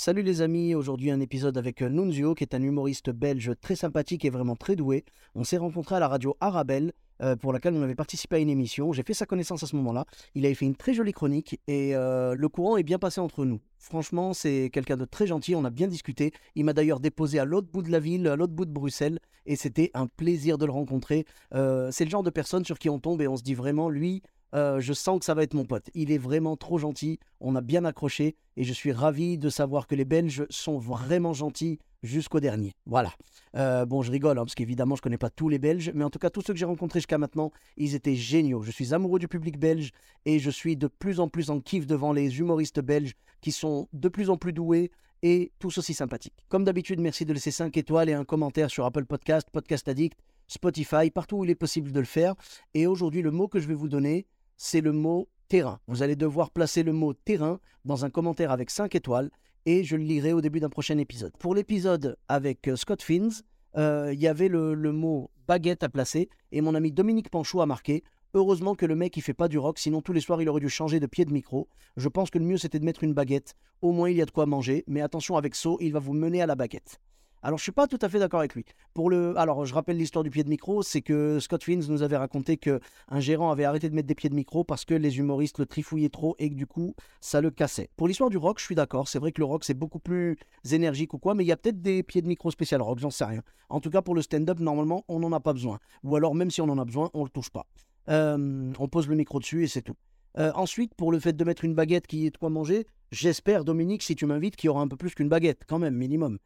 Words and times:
Salut 0.00 0.22
les 0.22 0.42
amis, 0.42 0.76
aujourd'hui 0.76 1.10
un 1.10 1.18
épisode 1.18 1.58
avec 1.58 1.82
euh, 1.82 1.88
Nunzio 1.88 2.36
qui 2.36 2.44
est 2.44 2.54
un 2.54 2.62
humoriste 2.62 3.10
belge 3.10 3.50
très 3.60 3.74
sympathique 3.74 4.24
et 4.24 4.30
vraiment 4.30 4.54
très 4.54 4.76
doué. 4.76 5.04
On 5.34 5.42
s'est 5.42 5.56
rencontrés 5.56 5.96
à 5.96 5.98
la 5.98 6.06
radio 6.06 6.36
Arabelle 6.38 6.92
euh, 7.20 7.34
pour 7.34 7.52
laquelle 7.52 7.74
on 7.74 7.82
avait 7.82 7.96
participé 7.96 8.36
à 8.36 8.38
une 8.38 8.48
émission. 8.48 8.92
J'ai 8.92 9.02
fait 9.02 9.12
sa 9.12 9.26
connaissance 9.26 9.64
à 9.64 9.66
ce 9.66 9.74
moment-là. 9.74 10.04
Il 10.36 10.46
avait 10.46 10.54
fait 10.54 10.66
une 10.66 10.76
très 10.76 10.94
jolie 10.94 11.12
chronique 11.12 11.58
et 11.66 11.96
euh, 11.96 12.36
le 12.36 12.48
courant 12.48 12.76
est 12.76 12.84
bien 12.84 13.00
passé 13.00 13.20
entre 13.20 13.44
nous. 13.44 13.58
Franchement, 13.76 14.34
c'est 14.34 14.70
quelqu'un 14.72 14.96
de 14.96 15.04
très 15.04 15.26
gentil, 15.26 15.56
on 15.56 15.64
a 15.64 15.70
bien 15.70 15.88
discuté. 15.88 16.30
Il 16.54 16.64
m'a 16.64 16.74
d'ailleurs 16.74 17.00
déposé 17.00 17.40
à 17.40 17.44
l'autre 17.44 17.66
bout 17.68 17.82
de 17.82 17.90
la 17.90 17.98
ville, 17.98 18.28
à 18.28 18.36
l'autre 18.36 18.52
bout 18.52 18.66
de 18.66 18.72
Bruxelles 18.72 19.18
et 19.46 19.56
c'était 19.56 19.90
un 19.94 20.06
plaisir 20.06 20.58
de 20.58 20.66
le 20.66 20.70
rencontrer. 20.70 21.24
C'est 21.50 22.04
le 22.04 22.10
genre 22.10 22.22
de 22.22 22.30
personne 22.30 22.64
sur 22.64 22.78
qui 22.78 22.88
on 22.88 23.00
tombe 23.00 23.20
et 23.20 23.26
on 23.26 23.36
se 23.36 23.42
dit 23.42 23.54
vraiment, 23.54 23.88
lui, 23.90 24.22
euh, 24.54 24.80
je 24.80 24.92
sens 24.92 25.18
que 25.18 25.24
ça 25.24 25.34
va 25.34 25.42
être 25.42 25.54
mon 25.54 25.64
pote. 25.64 25.90
Il 25.94 26.10
est 26.10 26.18
vraiment 26.18 26.56
trop 26.56 26.78
gentil. 26.78 27.18
On 27.40 27.56
a 27.56 27.60
bien 27.60 27.84
accroché 27.84 28.36
et 28.56 28.64
je 28.64 28.72
suis 28.72 28.92
ravi 28.92 29.38
de 29.38 29.50
savoir 29.50 29.86
que 29.86 29.94
les 29.94 30.04
Belges 30.04 30.46
sont 30.50 30.78
vraiment 30.78 31.32
gentils 31.32 31.78
jusqu'au 32.02 32.40
dernier. 32.40 32.72
Voilà. 32.86 33.12
Euh, 33.56 33.84
bon, 33.84 34.02
je 34.02 34.10
rigole 34.10 34.38
hein, 34.38 34.44
parce 34.44 34.54
qu'évidemment, 34.54 34.96
je 34.96 35.02
connais 35.02 35.18
pas 35.18 35.30
tous 35.30 35.48
les 35.48 35.58
Belges, 35.58 35.90
mais 35.94 36.04
en 36.04 36.10
tout 36.10 36.18
cas, 36.18 36.30
tous 36.30 36.42
ceux 36.42 36.52
que 36.52 36.58
j'ai 36.58 36.64
rencontrés 36.64 37.00
jusqu'à 37.00 37.18
maintenant, 37.18 37.50
ils 37.76 37.94
étaient 37.94 38.14
géniaux. 38.14 38.62
Je 38.62 38.70
suis 38.70 38.94
amoureux 38.94 39.18
du 39.18 39.28
public 39.28 39.58
belge 39.58 39.90
et 40.24 40.38
je 40.38 40.50
suis 40.50 40.76
de 40.76 40.86
plus 40.86 41.20
en 41.20 41.28
plus 41.28 41.50
en 41.50 41.60
kiff 41.60 41.86
devant 41.86 42.12
les 42.12 42.38
humoristes 42.38 42.80
belges 42.80 43.14
qui 43.40 43.52
sont 43.52 43.88
de 43.92 44.08
plus 44.08 44.30
en 44.30 44.36
plus 44.36 44.52
doués 44.52 44.90
et 45.22 45.52
tous 45.58 45.78
aussi 45.78 45.94
sympathiques. 45.94 46.44
Comme 46.48 46.64
d'habitude, 46.64 47.00
merci 47.00 47.24
de 47.24 47.32
laisser 47.32 47.50
5 47.50 47.76
étoiles 47.76 48.08
et 48.08 48.12
un 48.12 48.24
commentaire 48.24 48.70
sur 48.70 48.84
Apple 48.84 49.04
Podcast, 49.04 49.48
Podcast 49.50 49.88
Addict, 49.88 50.18
Spotify, 50.46 51.10
partout 51.10 51.38
où 51.38 51.44
il 51.44 51.50
est 51.50 51.56
possible 51.56 51.92
de 51.92 52.00
le 52.00 52.06
faire. 52.06 52.34
Et 52.74 52.86
aujourd'hui, 52.86 53.22
le 53.22 53.30
mot 53.30 53.48
que 53.48 53.58
je 53.58 53.66
vais 53.66 53.74
vous 53.74 53.88
donner, 53.88 54.26
c'est 54.58 54.82
le 54.82 54.92
mot 54.92 55.28
terrain. 55.48 55.80
Vous 55.86 56.02
allez 56.02 56.16
devoir 56.16 56.50
placer 56.50 56.82
le 56.82 56.92
mot 56.92 57.14
terrain 57.14 57.58
dans 57.86 58.04
un 58.04 58.10
commentaire 58.10 58.50
avec 58.50 58.70
5 58.70 58.94
étoiles 58.94 59.30
et 59.64 59.84
je 59.84 59.96
le 59.96 60.02
lirai 60.02 60.32
au 60.32 60.42
début 60.42 60.60
d'un 60.60 60.68
prochain 60.68 60.98
épisode. 60.98 61.32
Pour 61.38 61.54
l'épisode 61.54 62.18
avec 62.28 62.68
euh, 62.68 62.76
Scott 62.76 63.02
Fins, 63.02 63.40
euh, 63.76 64.10
il 64.12 64.20
y 64.20 64.26
avait 64.26 64.48
le, 64.48 64.74
mot 64.92 65.30
baguette 65.46 65.82
à 65.82 65.88
placer 65.88 66.28
et 66.52 66.60
mon 66.60 66.74
ami 66.74 66.92
Dominique 66.92 67.30
Panchot 67.30 67.62
a 67.62 67.66
marqué 67.66 68.02
Heureusement 68.34 68.74
que 68.74 68.84
le 68.84 68.94
mec 68.94 69.16
il 69.16 69.22
fait 69.22 69.32
pas 69.32 69.48
du 69.48 69.58
rock, 69.58 69.78
sinon 69.78 70.02
tous 70.02 70.12
les 70.12 70.20
soirs 70.20 70.42
il 70.42 70.48
aurait 70.50 70.60
dû 70.60 70.68
changer 70.68 71.00
de 71.00 71.06
pied 71.06 71.24
de 71.24 71.32
micro. 71.32 71.66
Je 71.96 72.08
pense 72.08 72.28
que 72.28 72.38
le 72.38 72.44
mieux 72.44 72.58
c'était 72.58 72.78
de 72.78 72.84
mettre 72.84 73.02
une 73.02 73.14
baguette. 73.14 73.54
Au 73.80 73.90
moins 73.90 74.10
il 74.10 74.18
y 74.18 74.22
a 74.22 74.26
de 74.26 74.30
quoi 74.30 74.44
manger, 74.44 74.84
mais 74.86 75.00
attention 75.00 75.38
avec 75.38 75.54
So, 75.54 75.78
il 75.80 75.94
va 75.94 75.98
vous 75.98 76.12
mener 76.12 76.42
à 76.42 76.46
la 76.46 76.54
baguette. 76.54 77.00
Alors 77.42 77.58
je 77.58 77.62
suis 77.62 77.72
pas 77.72 77.86
tout 77.86 77.98
à 78.02 78.08
fait 78.08 78.18
d'accord 78.18 78.40
avec 78.40 78.54
lui. 78.54 78.64
Pour 78.94 79.10
le, 79.10 79.38
alors 79.38 79.64
je 79.64 79.74
rappelle 79.74 79.96
l'histoire 79.96 80.24
du 80.24 80.30
pied 80.30 80.42
de 80.42 80.48
micro, 80.48 80.82
c'est 80.82 81.02
que 81.02 81.38
Scott 81.40 81.62
Fins 81.62 81.86
nous 81.88 82.02
avait 82.02 82.16
raconté 82.16 82.56
que 82.56 82.80
un 83.08 83.20
gérant 83.20 83.50
avait 83.50 83.64
arrêté 83.64 83.88
de 83.88 83.94
mettre 83.94 84.08
des 84.08 84.14
pieds 84.14 84.30
de 84.30 84.34
micro 84.34 84.64
parce 84.64 84.84
que 84.84 84.94
les 84.94 85.18
humoristes 85.18 85.58
le 85.58 85.66
trifouillaient 85.66 86.08
trop 86.08 86.34
et 86.38 86.50
que 86.50 86.54
du 86.54 86.66
coup 86.66 86.94
ça 87.20 87.40
le 87.40 87.50
cassait. 87.50 87.90
Pour 87.96 88.08
l'histoire 88.08 88.30
du 88.30 88.38
rock, 88.38 88.58
je 88.58 88.64
suis 88.64 88.74
d'accord. 88.74 89.08
C'est 89.08 89.18
vrai 89.18 89.32
que 89.32 89.40
le 89.40 89.44
rock 89.44 89.64
c'est 89.64 89.74
beaucoup 89.74 90.00
plus 90.00 90.36
énergique 90.70 91.14
ou 91.14 91.18
quoi, 91.18 91.34
mais 91.34 91.44
il 91.44 91.48
y 91.48 91.52
a 91.52 91.56
peut-être 91.56 91.80
des 91.80 92.02
pieds 92.02 92.22
de 92.22 92.28
micro 92.28 92.50
spécial 92.50 92.82
rock, 92.82 92.98
j'en 92.98 93.10
sais 93.10 93.24
rien. 93.24 93.42
En 93.68 93.80
tout 93.80 93.90
cas 93.90 94.02
pour 94.02 94.14
le 94.14 94.22
stand-up, 94.22 94.58
normalement 94.58 95.04
on 95.08 95.20
n'en 95.20 95.32
a 95.32 95.40
pas 95.40 95.52
besoin. 95.52 95.78
Ou 96.02 96.16
alors 96.16 96.34
même 96.34 96.50
si 96.50 96.60
on 96.60 96.68
en 96.68 96.78
a 96.78 96.84
besoin, 96.84 97.10
on 97.14 97.24
le 97.24 97.30
touche 97.30 97.50
pas. 97.50 97.66
Euh, 98.08 98.72
on 98.78 98.88
pose 98.88 99.06
le 99.08 99.16
micro 99.16 99.38
dessus 99.38 99.64
et 99.64 99.68
c'est 99.68 99.82
tout. 99.82 99.96
Euh, 100.38 100.52
ensuite, 100.54 100.94
pour 100.94 101.12
le 101.12 101.18
fait 101.18 101.36
de 101.36 101.44
mettre 101.44 101.64
une 101.64 101.74
baguette 101.74 102.06
qui 102.06 102.26
est 102.26 102.30
de 102.30 102.36
quoi 102.36 102.50
manger, 102.50 102.86
j'espère, 103.10 103.64
Dominique, 103.64 104.02
si 104.02 104.14
tu 104.14 104.26
m'invites, 104.26 104.56
qu'il 104.56 104.68
y 104.68 104.70
aura 104.70 104.82
un 104.82 104.88
peu 104.88 104.96
plus 104.96 105.14
qu'une 105.14 105.28
baguette, 105.28 105.62
quand 105.66 105.78
même, 105.78 105.94
minimum. 105.94 106.38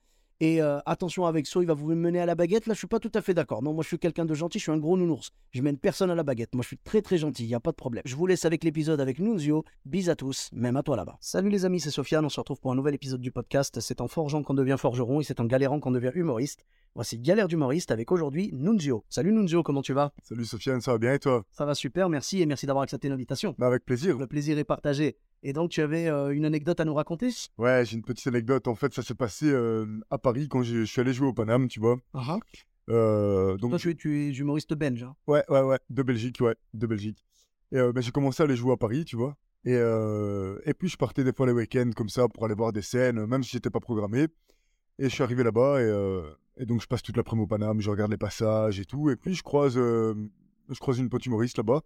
Et 0.42 0.60
euh, 0.60 0.80
attention 0.86 1.24
avec 1.26 1.46
So, 1.46 1.62
il 1.62 1.66
va 1.66 1.74
vous 1.74 1.94
mener 1.94 2.18
à 2.18 2.26
la 2.26 2.34
baguette. 2.34 2.66
Là, 2.66 2.74
je 2.74 2.78
suis 2.78 2.88
pas 2.88 2.98
tout 2.98 3.12
à 3.14 3.22
fait 3.22 3.32
d'accord. 3.32 3.62
Non, 3.62 3.72
moi, 3.72 3.84
je 3.84 3.86
suis 3.86 3.98
quelqu'un 4.00 4.24
de 4.24 4.34
gentil, 4.34 4.58
je 4.58 4.64
suis 4.64 4.72
un 4.72 4.76
gros 4.76 4.96
nounours. 4.96 5.30
Je 5.52 5.62
mène 5.62 5.78
personne 5.78 6.10
à 6.10 6.16
la 6.16 6.24
baguette. 6.24 6.52
Moi, 6.56 6.62
je 6.62 6.66
suis 6.66 6.78
très 6.78 7.00
très 7.00 7.16
gentil, 7.16 7.44
il 7.44 7.46
n'y 7.46 7.54
a 7.54 7.60
pas 7.60 7.70
de 7.70 7.76
problème. 7.76 8.02
Je 8.04 8.16
vous 8.16 8.26
laisse 8.26 8.44
avec 8.44 8.64
l'épisode 8.64 9.00
avec 9.00 9.20
Nunzio. 9.20 9.64
Bis 9.84 10.08
à 10.08 10.16
tous, 10.16 10.48
même 10.52 10.76
à 10.76 10.82
toi 10.82 10.96
là-bas. 10.96 11.16
Salut 11.20 11.48
les 11.48 11.64
amis, 11.64 11.78
c'est 11.78 11.92
Sofiane. 11.92 12.24
On 12.24 12.28
se 12.28 12.40
retrouve 12.40 12.58
pour 12.58 12.72
un 12.72 12.74
nouvel 12.74 12.92
épisode 12.92 13.20
du 13.20 13.30
podcast. 13.30 13.78
C'est 13.78 14.00
en 14.00 14.08
forgeant 14.08 14.42
qu'on 14.42 14.54
devient 14.54 14.74
forgeron 14.76 15.20
et 15.20 15.22
c'est 15.22 15.38
en 15.38 15.44
galérant 15.44 15.78
qu'on 15.78 15.92
devient 15.92 16.10
humoriste. 16.12 16.64
Voici 16.96 17.20
Galère 17.20 17.46
d'humoriste 17.46 17.92
avec 17.92 18.10
aujourd'hui 18.10 18.50
Nunzio. 18.52 19.04
Salut 19.08 19.30
Nunzio, 19.32 19.62
comment 19.62 19.80
tu 19.80 19.92
vas? 19.92 20.12
Salut 20.24 20.44
Sofiane, 20.44 20.80
ça 20.80 20.90
va 20.90 20.98
bien 20.98 21.14
et 21.14 21.20
toi? 21.20 21.44
Ça 21.52 21.64
va 21.64 21.76
super, 21.76 22.08
merci 22.08 22.42
et 22.42 22.46
merci 22.46 22.66
d'avoir 22.66 22.82
accepté 22.82 23.08
l'invitation. 23.08 23.54
Bah 23.58 23.68
avec 23.68 23.84
plaisir. 23.84 24.18
Le 24.18 24.26
plaisir 24.26 24.58
est 24.58 24.64
partagé. 24.64 25.16
Et 25.44 25.52
donc, 25.52 25.70
tu 25.70 25.80
avais 25.80 26.06
euh, 26.06 26.30
une 26.34 26.44
anecdote 26.44 26.78
à 26.78 26.84
nous 26.84 26.94
raconter? 26.94 27.30
Ouais, 27.58 27.84
j'ai 27.84 27.96
une 27.96 28.02
petite 28.02 28.26
anecdote. 28.28 28.68
En 28.68 28.74
fait, 28.76 28.94
ça 28.94 29.02
s'est 29.02 29.14
passé 29.14 29.46
euh, 29.50 29.86
à 30.10 30.18
Paris 30.18 30.48
quand 30.48 30.62
je 30.62 30.84
suis 30.84 31.00
allé 31.00 31.12
jouer 31.12 31.26
au 31.26 31.32
Paname, 31.32 31.66
tu 31.68 31.80
vois. 31.80 31.96
Euh, 32.88 33.56
donc, 33.56 33.70
Toi, 33.70 33.78
tu 33.78 33.90
es, 33.90 33.94
tu 33.94 34.20
es 34.20 34.30
humoriste 34.32 34.74
belge. 34.74 35.02
hein 35.02 35.16
ouais, 35.26 35.42
ouais, 35.48 35.62
ouais, 35.62 35.78
de 35.90 36.02
Belgique, 36.02 36.40
ouais, 36.40 36.54
de 36.74 36.86
Belgique. 36.86 37.24
Et 37.72 37.78
euh, 37.78 37.92
bah, 37.92 38.00
j'ai 38.00 38.12
commencé 38.12 38.42
à 38.42 38.46
aller 38.46 38.54
jouer 38.56 38.72
à 38.72 38.76
Paris, 38.76 39.04
tu 39.04 39.16
vois. 39.16 39.36
Et, 39.64 39.74
et 39.74 40.74
puis, 40.74 40.88
je 40.88 40.96
partais 40.96 41.22
des 41.24 41.32
fois 41.32 41.46
les 41.46 41.52
week-ends 41.52 41.90
comme 41.94 42.08
ça 42.08 42.28
pour 42.28 42.44
aller 42.44 42.54
voir 42.54 42.72
des 42.72 42.82
scènes, 42.82 43.24
même 43.26 43.42
si 43.44 43.50
j'étais 43.52 43.70
pas 43.70 43.78
programmé. 43.80 44.26
Et 44.98 45.04
je 45.04 45.08
suis 45.08 45.22
arrivé 45.22 45.42
là-bas 45.44 45.80
et, 45.80 46.22
et 46.58 46.66
donc 46.66 46.82
je 46.82 46.86
passe 46.88 47.00
toute 47.02 47.16
l'après-midi 47.16 47.44
au 47.44 47.46
Paname, 47.46 47.80
je 47.80 47.88
regarde 47.88 48.10
les 48.10 48.16
passages 48.16 48.80
et 48.80 48.84
tout. 48.84 49.08
Et 49.10 49.16
puis, 49.16 49.34
je 49.34 49.42
croise, 49.44 49.74
je 49.74 50.78
croise 50.80 50.98
une 50.98 51.08
pote 51.08 51.24
humoriste 51.26 51.58
là-bas. 51.58 51.82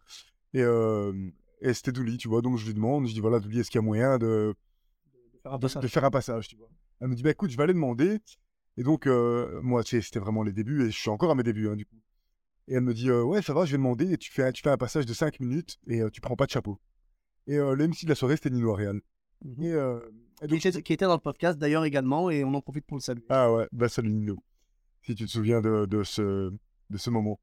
Et, 0.55 0.63
euh, 0.63 1.13
et 1.61 1.73
c'était 1.75 1.93
Douli, 1.93 2.17
tu 2.19 2.29
vois. 2.29 2.43
Donc, 2.43 2.59
je 2.59 2.67
lui 2.67 2.75
demande, 2.75 3.07
je 3.07 3.13
dis 3.15 3.21
voilà, 3.21 3.41
Douli, 3.41 3.61
est-ce 3.61 3.71
qu'il 3.71 3.79
y 3.79 3.83
a 3.83 3.83
moyen 3.85 4.19
de, 4.19 4.55
Faire 5.43 5.53
un 5.53 5.57
de, 5.59 5.63
passage. 5.63 5.83
de 5.83 5.89
faire 5.89 6.05
un 6.05 6.11
passage, 6.11 6.49
tu 6.49 6.57
vois. 6.57 6.69
Elle 7.01 7.09
me 7.09 7.15
dit, 7.15 7.23
bah 7.23 7.31
écoute, 7.31 7.51
je 7.51 7.57
vais 7.57 7.63
aller 7.63 7.75
demander. 7.75 8.19
Et 8.79 8.83
donc, 8.83 9.07
euh, 9.07 9.61
moi, 9.63 9.83
tu 9.85 9.97
sais, 9.97 10.03
c'était 10.03 10.19
vraiment 10.19 10.43
les 10.43 10.53
débuts, 10.53 10.83
et 10.87 10.91
je 10.91 10.97
suis 10.99 11.11
encore 11.11 11.31
à 11.31 11.35
mes 11.35 11.43
débuts, 11.43 11.69
hein, 11.69 11.77
du 11.77 11.87
coup. 11.87 11.97
Et 12.69 12.75
elle 12.75 12.81
me 12.83 12.93
dit, 12.95 13.09
euh, 13.11 13.23
ouais, 13.23 13.43
ça 13.43 13.55
va, 13.55 13.65
je 13.65 13.71
vais 13.73 13.77
demander, 13.79 14.13
et 14.13 14.19
tu 14.19 14.31
fais, 14.33 14.43
un- 14.43 14.53
tu 14.53 14.63
fais 14.63 14.71
un 14.71 14.77
passage 14.77 15.07
de 15.07 15.15
5 15.15 15.41
minutes, 15.41 15.79
et 15.89 16.01
euh, 16.03 16.11
tu 16.11 16.21
prends 16.21 16.37
pas 16.37 16.47
de 16.47 16.51
chapeau. 16.51 16.79
Et 17.47 17.57
le 17.57 17.77
MC 17.87 18.05
de 18.05 18.09
la 18.09 18.15
soirée, 18.17 18.37
c'était 18.37 18.51
Nino 18.51 18.73
Arial. 18.73 19.01
Mhm. 19.45 19.63
Et, 20.43 20.49
Qui, 20.49 20.69
était, 20.69 20.83
qui 20.83 20.93
était 20.93 21.05
dans 21.05 21.15
le 21.15 21.21
podcast 21.21 21.59
d'ailleurs 21.59 21.85
également, 21.85 22.29
et 22.29 22.43
on 22.45 22.53
en 22.55 22.61
profite 22.61 22.85
pour 22.87 22.97
le 22.97 23.03
saluer. 23.03 23.25
ah 23.29 23.53
ouais, 23.53 23.69
bah 23.73 23.89
salut 23.89 24.13
Nino. 24.13 24.37
Si 25.03 25.15
tu 25.15 25.25
te 25.27 25.31
souviens 25.31 25.61
de, 25.61 25.87
de 25.87 26.03
ce, 26.03 26.51
de 26.91 26.99
ce 26.99 27.09
moment. 27.11 27.39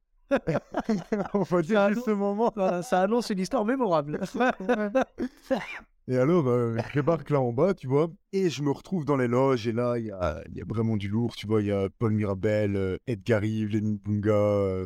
On 1.33 1.43
va 1.43 1.61
dire 1.61 1.89
de 1.89 1.95
ce 1.95 2.11
moment. 2.11 2.51
Voilà, 2.55 2.83
ça 2.83 3.01
annonce 3.01 3.29
une 3.29 3.39
histoire 3.39 3.65
mémorable. 3.65 4.19
Et 6.07 6.17
alors, 6.17 6.47
euh, 6.47 6.77
je 6.89 6.93
débarque 6.93 7.29
là 7.29 7.39
en 7.39 7.53
bas, 7.53 7.73
tu 7.73 7.87
vois, 7.87 8.09
et 8.33 8.49
je 8.49 8.61
me 8.61 8.71
retrouve 8.71 9.05
dans 9.05 9.15
les 9.15 9.29
loges, 9.29 9.67
et 9.69 9.71
là, 9.71 9.97
il 9.97 10.07
y 10.07 10.11
a, 10.11 10.43
il 10.49 10.57
y 10.57 10.61
a 10.61 10.65
vraiment 10.67 10.97
du 10.97 11.07
lourd, 11.07 11.33
tu 11.33 11.47
vois, 11.47 11.61
il 11.61 11.67
y 11.67 11.71
a 11.71 11.87
Paul 11.97 12.11
Mirabel, 12.11 12.75
euh, 12.75 12.97
Edgar 13.07 13.41
Yves, 13.45 13.69
Lénine 13.69 13.99
Bunga, 14.03 14.33
euh, 14.33 14.85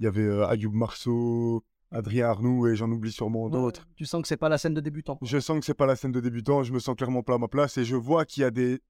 il 0.00 0.04
y 0.04 0.06
avait 0.06 0.20
euh, 0.20 0.46
Ayoub 0.46 0.72
Marceau, 0.72 1.64
Adrien 1.90 2.28
Arnoux, 2.28 2.66
et 2.66 2.76
j'en 2.76 2.90
oublie 2.90 3.10
sûrement 3.10 3.48
d'autres. 3.48 3.88
tu 3.96 4.04
sens 4.04 4.20
que 4.20 4.28
c'est 4.28 4.36
pas 4.36 4.50
la 4.50 4.58
scène 4.58 4.74
de 4.74 4.80
débutant. 4.82 5.18
Je 5.22 5.38
sens 5.38 5.60
que 5.60 5.64
c'est 5.64 5.72
pas 5.72 5.86
la 5.86 5.96
scène 5.96 6.12
de 6.12 6.20
débutant, 6.20 6.62
je 6.62 6.74
me 6.74 6.78
sens 6.78 6.94
clairement 6.94 7.22
pas 7.22 7.34
à 7.34 7.38
ma 7.38 7.48
place, 7.48 7.78
et 7.78 7.84
je 7.84 7.96
vois 7.96 8.26
qu'il 8.26 8.42
y 8.42 8.44
a 8.44 8.50
des... 8.50 8.80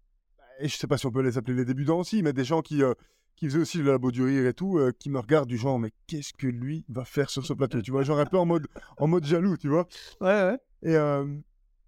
Et 0.58 0.68
je 0.68 0.76
sais 0.76 0.88
pas 0.88 0.98
si 0.98 1.06
on 1.06 1.12
peut 1.12 1.22
les 1.22 1.38
appeler 1.38 1.56
les 1.56 1.64
débutants 1.64 2.00
aussi, 2.00 2.22
mais 2.22 2.32
des 2.32 2.44
gens 2.44 2.62
qui, 2.62 2.82
euh, 2.82 2.94
qui 3.40 3.46
faisaient 3.46 3.58
aussi 3.58 3.78
le 3.78 3.84
labo 3.90 4.10
du 4.10 4.22
rire 4.22 4.46
et 4.46 4.52
tout, 4.52 4.76
euh, 4.78 4.92
qui 4.92 5.08
me 5.08 5.18
regardent 5.18 5.48
du 5.48 5.56
genre, 5.56 5.78
mais 5.78 5.90
qu'est-ce 6.06 6.34
que 6.34 6.46
lui 6.46 6.84
va 6.90 7.06
faire 7.06 7.30
sur 7.30 7.46
ce 7.46 7.54
plateau, 7.54 7.80
tu 7.80 7.90
vois, 7.90 8.02
genre 8.02 8.18
un 8.20 8.26
peu 8.26 8.36
en 8.36 8.44
mode, 8.44 8.66
en 8.98 9.06
mode 9.06 9.24
jaloux, 9.24 9.56
tu 9.56 9.68
vois? 9.68 9.88
Ouais, 10.20 10.28
ouais. 10.28 10.58
Et, 10.82 10.94
euh, 10.94 11.26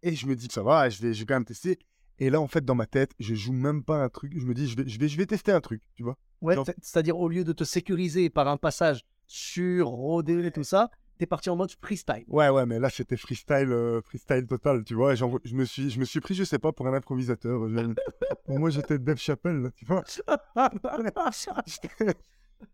et 0.03 0.15
je 0.15 0.27
me 0.27 0.35
dis 0.35 0.49
ça 0.51 0.63
va, 0.63 0.89
je 0.89 1.03
vais, 1.03 1.13
je 1.13 1.21
vais 1.21 1.27
quand 1.27 1.35
même 1.35 1.45
tester. 1.45 1.79
Et 2.19 2.31
là, 2.31 2.41
en 2.41 2.49
fait, 2.49 2.65
dans 2.65 2.75
ma 2.75 2.87
tête, 2.87 3.13
je 3.19 3.35
joue 3.35 3.53
même 3.53 3.85
pas 3.85 4.03
un 4.03 4.09
truc. 4.09 4.33
Je 4.35 4.47
me 4.47 4.55
dis, 4.55 4.67
je 4.67 4.77
vais, 4.79 4.89
je 4.89 4.99
vais, 4.99 5.09
je 5.09 5.19
vais 5.19 5.27
tester 5.27 5.53
un 5.53 5.61
truc, 5.61 5.83
tu 5.95 6.03
vois? 6.03 6.17
Ouais, 6.41 6.55
Genre- 6.55 6.65
c'est-à-dire 6.81 7.19
au 7.19 7.29
lieu 7.29 7.45
de 7.45 7.53
te 7.53 7.65
sécuriser 7.65 8.31
par 8.31 8.49
un 8.49 8.57
passage 8.57 9.05
sur 9.27 9.89
rodé 9.89 10.47
et 10.47 10.51
tout 10.53 10.65
ça, 10.65 10.91
t'es 11.23 11.27
parti 11.27 11.51
en 11.51 11.57
mode 11.57 11.71
freestyle. 11.81 12.25
Ouais, 12.27 12.49
ouais, 12.49 12.67
mais 12.67 12.81
là, 12.81 12.91
c'était 12.91 13.17
freestyle, 13.17 13.71
euh, 13.71 14.01
freestyle 14.03 14.45
total, 14.47 14.83
tu 14.83 14.95
vois. 14.95 15.15
J'en- 15.15 15.39
je 15.45 15.55
me 15.55 15.65
suis, 15.65 15.89
je 15.89 16.01
me 16.01 16.05
suis 16.05 16.19
pris, 16.21 16.35
je 16.35 16.43
sais 16.43 16.59
pas, 16.59 16.73
pour 16.73 16.89
un 16.89 16.95
improvisateur. 16.95 17.61
Pour 18.45 18.59
moi, 18.59 18.71
j'étais 18.71 18.99
Dave 18.99 19.19
Chappelle, 19.19 19.63
là, 19.63 19.71
tu 19.71 19.85
vois. 19.85 20.03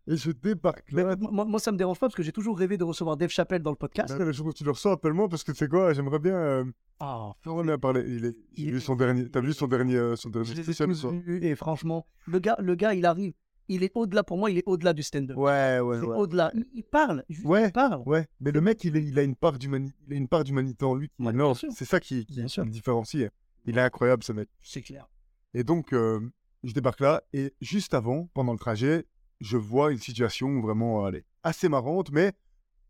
Et 0.07 0.17
je 0.17 0.31
débarque 0.31 0.91
Mais 0.91 1.03
moi, 1.17 1.45
moi, 1.45 1.59
ça 1.59 1.71
me 1.71 1.77
dérange 1.77 1.99
pas 1.99 2.07
parce 2.07 2.15
que 2.15 2.23
j'ai 2.23 2.31
toujours 2.31 2.57
rêvé 2.57 2.77
de 2.77 2.83
recevoir 2.83 3.17
Dave 3.17 3.29
Chappelle 3.29 3.61
dans 3.63 3.71
le 3.71 3.75
podcast. 3.75 4.15
Ben, 4.17 4.25
le 4.25 4.31
jour 4.31 4.47
où 4.47 4.53
tu 4.53 4.63
le 4.63 4.71
reçois, 4.71 4.93
appelle-moi 4.93 5.27
parce 5.29 5.43
que 5.43 5.51
tu 5.51 5.57
sais 5.59 5.67
quoi, 5.67 5.93
j'aimerais 5.93 6.19
bien. 6.19 6.35
Euh, 6.35 6.65
Ah, 6.99 7.31
j'aimerais 7.43 7.63
bien 7.63 7.77
parler. 7.79 8.03
Il 8.07 8.25
est, 8.25 8.35
Il- 8.55 8.71
vu 8.73 8.81
son 8.81 8.95
dernier. 8.95 9.29
T'as 9.29 9.41
vu 9.41 9.53
son 9.53 9.67
dernier, 9.67 9.95
euh, 9.95 10.15
son 10.15 10.29
dernier 10.29 10.53
je 10.53 10.61
spécial 10.61 10.91
vus 10.91 11.43
et 11.43 11.55
franchement, 11.55 12.05
le 12.27 12.39
gars, 12.39 12.55
le 12.59 12.75
gars, 12.75 12.93
il 12.93 13.05
arrive. 13.05 13.33
Il 13.69 13.83
est 13.83 13.91
au-delà, 13.95 14.23
pour 14.23 14.37
moi, 14.37 14.51
il 14.51 14.57
est 14.57 14.63
au-delà 14.67 14.91
du 14.93 15.03
stand-up. 15.03 15.37
Ouais, 15.37 15.79
ouais, 15.79 15.99
C'est 15.99 16.05
ouais. 16.05 16.17
au-delà. 16.17 16.51
Il, 16.73 16.83
parle. 16.83 17.23
juste, 17.29 17.45
Ouais. 17.45 17.67
Il 17.67 17.71
parle. 17.71 18.01
Ouais, 18.05 18.27
mais 18.41 18.51
le 18.51 18.59
mec, 18.61 18.83
il, 18.83 18.97
est- 18.97 19.03
il 19.05 19.17
a 19.17 19.23
une 19.23 19.35
part 19.35 19.57
d'humanité 19.57 20.85
en 20.85 20.95
lui. 20.95 21.09
Ouais. 21.19 21.33
C'est 21.71 21.85
ça 21.85 21.99
qui, 21.99 22.25
qui, 22.25 22.33
Bien 22.35 22.43
qui 22.45 22.49
sûr. 22.49 22.65
le 22.65 22.69
différencie. 22.71 23.29
Il 23.65 23.77
est 23.77 23.81
incroyable, 23.81 24.23
ce 24.23 24.33
mec. 24.33 24.49
C'est 24.61 24.81
clair. 24.81 25.07
Et 25.53 25.63
donc, 25.63 25.93
euh, 25.93 26.19
je 26.63 26.73
débarque 26.73 26.99
là, 26.99 27.23
et 27.33 27.53
juste 27.61 27.93
avant, 27.93 28.29
pendant 28.33 28.53
le 28.53 28.59
trajet, 28.59 29.05
je 29.39 29.57
vois 29.57 29.91
une 29.91 29.99
situation 29.99 30.59
vraiment, 30.61 31.05
allez, 31.05 31.23
assez 31.43 31.69
marrante, 31.69 32.11
mais 32.11 32.33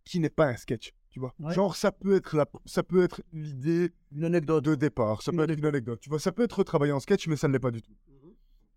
qui 0.05 0.19
n'est 0.19 0.29
pas 0.29 0.47
un 0.47 0.55
sketch, 0.55 0.93
tu 1.11 1.19
vois. 1.19 1.33
Ouais. 1.39 1.53
Genre, 1.53 1.75
ça 1.75 1.91
peut 1.91 2.15
être 2.15 2.35
la, 2.35 2.45
ça 2.65 2.81
peut 2.83 3.03
être 3.03 3.21
l'idée 3.33 3.91
Une 4.11 4.23
anecdote. 4.25 4.63
de 4.65 4.75
départ, 4.75 5.21
ça 5.21 5.31
Une 5.31 5.37
peut 5.37 5.43
être 5.43 5.57
une 5.59 5.65
anecdote, 5.65 5.99
tu 5.99 6.09
vois. 6.09 6.19
Ça 6.19 6.31
peut 6.31 6.43
être 6.43 6.63
travaillé 6.63 6.91
en 6.91 6.99
sketch, 6.99 7.27
mais 7.27 7.35
ça 7.35 7.47
ne 7.47 7.53
l'est 7.53 7.59
pas 7.59 7.71
du 7.71 7.81
tout. 7.81 7.93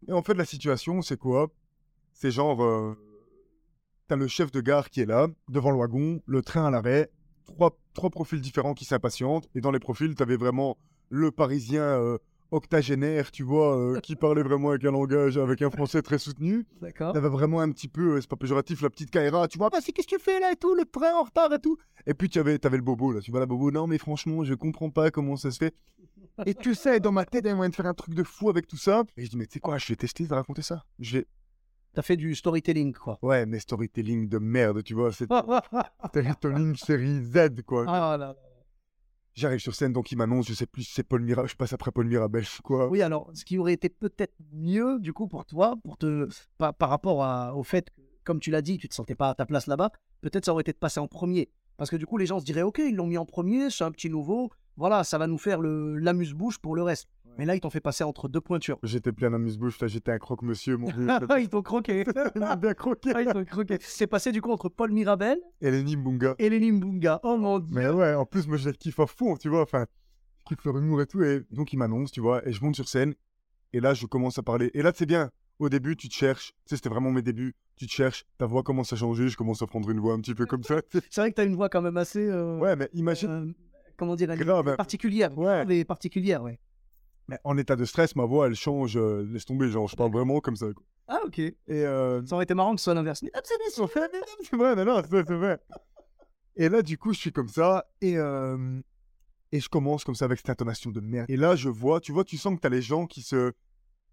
Et 0.09 0.13
en 0.13 0.23
fait, 0.23 0.35
la 0.35 0.45
situation, 0.45 1.01
c'est 1.01 1.17
quoi? 1.17 1.49
C'est 2.23 2.31
genre, 2.31 2.63
euh, 2.63 2.97
t'as 4.07 4.15
le 4.15 4.29
chef 4.29 4.53
de 4.53 4.61
gare 4.61 4.91
qui 4.91 5.01
est 5.01 5.07
là, 5.07 5.27
devant 5.49 5.73
le 5.73 5.79
wagon, 5.79 6.21
le 6.25 6.41
train 6.41 6.65
à 6.65 6.71
l'arrêt, 6.71 7.11
trois, 7.47 7.77
trois 7.95 8.11
profils 8.11 8.41
différents 8.41 8.75
qui 8.75 8.85
s'impatientent, 8.85 9.49
et 9.57 9.61
dans 9.61 9.73
les 9.73 9.81
profils, 9.81 10.15
t'avais 10.15 10.37
vraiment 10.37 10.79
le 11.09 11.33
Parisien 11.33 11.83
euh, 11.83 12.19
octogénaire, 12.53 13.33
tu 13.33 13.43
vois, 13.43 13.77
euh, 13.77 13.99
qui 14.05 14.15
parlait 14.15 14.45
vraiment 14.45 14.71
avec 14.71 14.85
un 14.85 14.93
langage, 14.93 15.37
avec 15.37 15.63
un 15.63 15.71
français 15.71 16.01
très 16.01 16.19
soutenu. 16.19 16.65
D'accord. 16.81 17.13
T'avais 17.13 17.29
vraiment 17.29 17.59
un 17.59 17.73
petit 17.73 17.89
peu, 17.89 18.21
c'est 18.21 18.31
pas 18.31 18.37
péjoratif, 18.37 18.83
la 18.83 18.91
petite 18.91 19.11
Kaira, 19.11 19.49
tu 19.49 19.59
vois, 19.59 19.69
bah 19.71 19.79
c'est 19.83 19.91
qu'est-ce 19.91 20.07
que 20.07 20.15
tu 20.15 20.23
fais 20.23 20.39
là 20.39 20.53
et 20.53 20.57
tout, 20.57 20.77
le 20.77 20.85
train 20.85 21.17
en 21.17 21.25
retard 21.25 21.53
et 21.53 21.59
tout. 21.59 21.77
Et 22.07 22.15
puis 22.15 22.29
tu 22.29 22.39
avais, 22.39 22.57
t'avais 22.57 22.77
le 22.77 22.85
bobo 22.85 23.11
là, 23.11 23.21
tu 23.21 23.33
vois, 23.33 23.41
la 23.41 23.47
bobo, 23.47 23.73
non 23.73 23.89
mais 23.89 23.99
franchement, 23.99 24.45
je 24.45 24.55
comprends 24.55 24.91
pas 24.91 25.11
comment 25.11 25.35
ça 25.35 25.51
se 25.51 25.59
fait. 25.59 25.75
Et 26.47 26.55
tu 26.55 26.77
sais, 26.77 27.01
dans 27.01 27.11
ma 27.11 27.25
tête, 27.25 27.45
il 27.45 27.49
y 27.49 27.51
a 27.51 27.57
moyen 27.57 27.71
de 27.71 27.75
faire 27.75 27.87
un 27.87 27.95
truc 27.95 28.15
de 28.15 28.23
fou 28.23 28.49
avec 28.49 28.69
tout 28.69 28.77
ça. 28.77 29.03
Et 29.17 29.25
je 29.25 29.31
dis, 29.31 29.37
mais 29.37 29.47
tu 29.47 29.55
sais 29.55 29.61
quoi, 29.61 29.77
je 29.79 29.89
vais 29.89 29.97
tester 29.97 30.25
de 30.25 30.33
raconter 30.33 30.63
ça. 30.63 30.85
Je 31.01 31.19
vais, 31.19 31.27
T'as 31.95 32.03
fait 32.03 32.17
du 32.17 32.35
storytelling, 32.35 32.93
quoi. 32.95 33.19
ouais, 33.23 33.45
mais 33.47 33.59
storytelling 33.59 34.29
de 34.29 34.39
merde, 34.39 34.83
tu 34.83 34.95
vois, 34.95 35.13
c'est 35.13 35.27
ah 35.31 35.63
storytelling 36.09 36.75
série 36.77 37.23
Z, 37.23 37.63
quoi. 37.67 37.85
là 37.85 38.17
là. 38.17 38.37
J'arrive 39.35 39.61
sur 39.61 39.75
scène, 39.75 39.93
donc 39.95 40.13
il 40.13 40.17
m'annonce, 40.17 40.47
je 40.49 40.53
sais 40.55 40.67
plus 40.67 40.83
si 40.83 40.93
c'est 40.93 41.03
Paul 41.05 41.23
Mirabel, 41.23 41.49
je 41.51 41.57
passe 41.57 41.73
après 41.73 41.91
Paul 41.91 42.07
Mirabel, 42.07 42.45
quoi. 42.63 42.89
Oui, 42.89 43.01
alors, 43.01 43.31
ce 43.33 43.45
qui 43.47 43.57
aurait 43.59 43.73
été 43.73 43.89
peut-être 43.89 44.35
mieux, 44.53 44.99
du 45.01 45.15
coup, 45.15 45.27
pour 45.27 45.47
toi, 45.47 45.75
pour 45.85 45.97
te, 45.97 46.29
par, 46.59 46.75
par 46.75 46.91
rapport 46.91 47.25
à- 47.25 47.55
au 47.57 47.63
fait 47.63 47.89
que, 47.91 48.03
comme 48.25 48.41
tu 48.41 48.51
l'as 48.51 48.61
dit, 48.61 48.77
tu 48.77 48.89
te 48.91 48.95
sentais 48.95 49.15
pas 49.15 49.31
à 49.31 49.35
ta 49.35 49.47
place 49.47 49.67
là-bas, 49.67 49.91
peut-être 50.21 50.45
ça 50.45 50.53
aurait 50.53 50.61
été 50.61 50.73
de 50.73 50.77
passer 50.79 51.01
en 51.01 51.09
premier. 51.09 51.51
Parce 51.79 51.89
que 51.89 51.97
du 51.97 52.05
coup, 52.05 52.19
les 52.19 52.27
gens 52.27 52.41
se 52.41 52.45
diraient, 52.45 52.63
OK, 52.63 52.79
ils 52.79 52.95
l'ont 52.95 53.07
mis 53.07 53.17
en 53.17 53.25
premier, 53.25 53.71
c'est 53.71 53.85
un 53.85 53.91
petit 53.91 54.11
nouveau, 54.11 54.51
voilà, 54.77 55.03
ça 55.03 55.17
va 55.17 55.27
nous 55.27 55.39
faire 55.39 55.61
le- 55.63 55.97
l'amuse-bouche 55.97 56.59
pour 56.59 56.75
le 56.77 56.83
reste. 56.83 57.09
Mais 57.39 57.45
là, 57.47 57.55
ils 57.57 57.61
t'ont 57.61 57.71
fait 57.71 57.81
passer 57.81 58.05
entre 58.05 58.29
deux 58.29 58.41
pointures. 58.41 58.79
J'étais 58.83 59.11
plein 59.13 59.33
amuse-bouche, 59.33 59.81
là, 59.81 59.89
j'étais 59.89 60.13
un 60.13 60.19
croque-monsieur, 60.19 60.77
mon 60.77 60.89
vieux. 60.91 61.07
ils 61.41 61.49
t'ont 61.49 61.63
croqué. 61.63 62.05
Il 62.35 62.41
m'a 62.41 62.57
bien 62.57 62.75
croqué. 62.75 63.13
Ah, 63.15 63.23
ils 63.23 63.33
t'ont 63.33 63.45
croqué. 63.45 63.79
C'est 63.81 64.07
passé 64.07 64.33
du 64.33 64.43
coup 64.43 64.51
entre 64.53 64.69
Paul 64.69 64.93
Mirabel 64.93 65.39
Et 65.63 65.71
Lenny 65.71 65.97
Mbunga. 65.97 66.35
et 66.39 66.51
Lenny 66.51 66.73
Mbunga. 66.73 67.21
Oh 67.23 67.37
mon 67.39 67.59
dieu. 67.59 67.75
Mais 67.75 67.89
ouais, 67.89 68.15
en 68.15 68.27
plus, 68.27 68.47
moi, 68.47 68.57
je 68.59 68.69
les 68.69 68.77
kiffe 68.77 69.01
à 69.01 69.07
fond, 69.07 69.37
tu 69.37 69.49
vois. 69.49 69.63
Enfin, 69.63 69.87
je 70.41 70.55
kiffe 70.55 70.65
leur 70.67 70.77
humour 70.77 71.01
et 71.01 71.07
tout. 71.07 71.23
Et 71.23 71.43
donc, 71.51 71.73
il 71.73 71.79
m'annonce, 71.79 72.13
tu 72.13 72.21
vois. 72.21 72.47
Et 72.47 72.53
je 72.53 72.63
monte 72.63 72.75
sur 72.75 72.89
scène. 72.89 73.15
Et 73.73 73.81
là, 73.81 73.95
je 73.95 74.05
commence 74.07 74.39
à 74.39 74.43
parler. 74.43 74.71
Et 74.75 74.83
là, 74.83 74.93
c'est 74.95 75.07
bien. 75.07 75.31
Au 75.59 75.69
début, 75.71 75.97
tu 75.97 76.09
te 76.09 76.15
cherches. 76.15 76.49
Tu 76.67 76.71
sais, 76.71 76.77
c'était 76.77 76.91
vraiment 76.91 77.11
mes 77.11 77.23
débuts. 77.23 77.55
Tu 77.77 77.87
te 77.87 77.93
cherches. 77.93 78.25
Ta 78.37 78.45
voix 78.45 78.63
commence 78.63 78.93
à 78.93 78.97
changer. 78.97 79.29
Je 79.29 79.37
commence 79.39 79.63
à 79.63 79.67
prendre 79.67 79.89
une 79.89 80.01
voix 80.01 80.13
un 80.13 80.21
petit 80.21 80.35
peu 80.35 80.45
comme 80.45 80.63
ça. 80.65 80.81
C'est 81.11 81.17
vrai 81.23 81.31
que 81.31 81.37
t'as 81.37 81.47
une 81.47 81.55
voix 81.57 81.71
quand 81.71 81.81
même 81.83 81.97
assez. 81.97 82.27
euh, 82.29 82.59
Ouais, 82.59 82.77
mais 82.77 82.91
imagine. 82.93 83.31
euh, 83.31 83.53
comment 83.97 84.17
dire 84.17 84.31
elle 84.31 84.39
Grave, 84.39 84.69
hein. 84.69 84.77
Particulière. 84.77 85.37
Ouais. 85.39 85.63
Elle 85.63 85.73
est 85.73 85.85
particulière, 85.85 86.43
ouais. 86.43 86.59
Mais 87.29 87.39
en 87.45 87.57
état 87.57 87.77
de 87.77 87.85
stress, 87.85 88.17
ma 88.17 88.25
voix, 88.25 88.47
elle 88.49 88.55
change. 88.55 88.97
euh, 88.97 89.23
laisse 89.31 89.45
tomber, 89.45 89.69
genre, 89.69 89.89
je 89.89 89.97
parle 89.97 90.13
vraiment 90.13 90.41
comme 90.41 90.57
ça. 90.57 90.67
quoi. 90.73 90.85
Ah, 91.09 91.21
ok. 91.25 91.39
Et 91.39 91.55
euh, 91.69 92.25
Ça 92.27 92.35
aurait 92.35 92.45
été 92.45 92.55
marrant 92.55 92.75
que 92.75 92.81
ce 92.81 92.85
soit 92.85 92.95
l'inverse. 92.95 93.23
Ah, 93.35 93.41
c'est 93.45 94.57
vrai, 94.57 94.77
non, 94.77 94.85
non, 94.85 95.01
c'est 95.03 95.09
vrai, 95.11 95.25
c'est 95.27 95.35
vrai. 95.37 95.59
Et 96.57 96.69
là, 96.69 96.83
du 96.83 96.99
coup, 96.99 97.13
je 97.13 97.19
suis 97.19 97.33
comme 97.33 97.49
ça, 97.49 97.87
et, 98.01 98.17
euh, 98.17 98.81
et 99.53 99.61
je 99.61 99.69
commence 99.69 100.05
comme 100.05 100.15
ça 100.15 100.25
avec 100.27 100.39
cette 100.39 100.51
intonation 100.51 100.91
de 100.91 101.01
merde. 101.01 101.31
Et 101.31 101.37
là, 101.37 101.57
je 101.57 101.69
vois, 101.69 102.01
tu 102.01 102.13
vois, 102.13 102.25
tu 102.25 102.37
sens 102.37 102.55
que 102.57 102.61
t'as 102.61 102.69
les 102.69 102.83
gens 102.83 103.07
qui 103.07 103.23
se, 103.23 103.53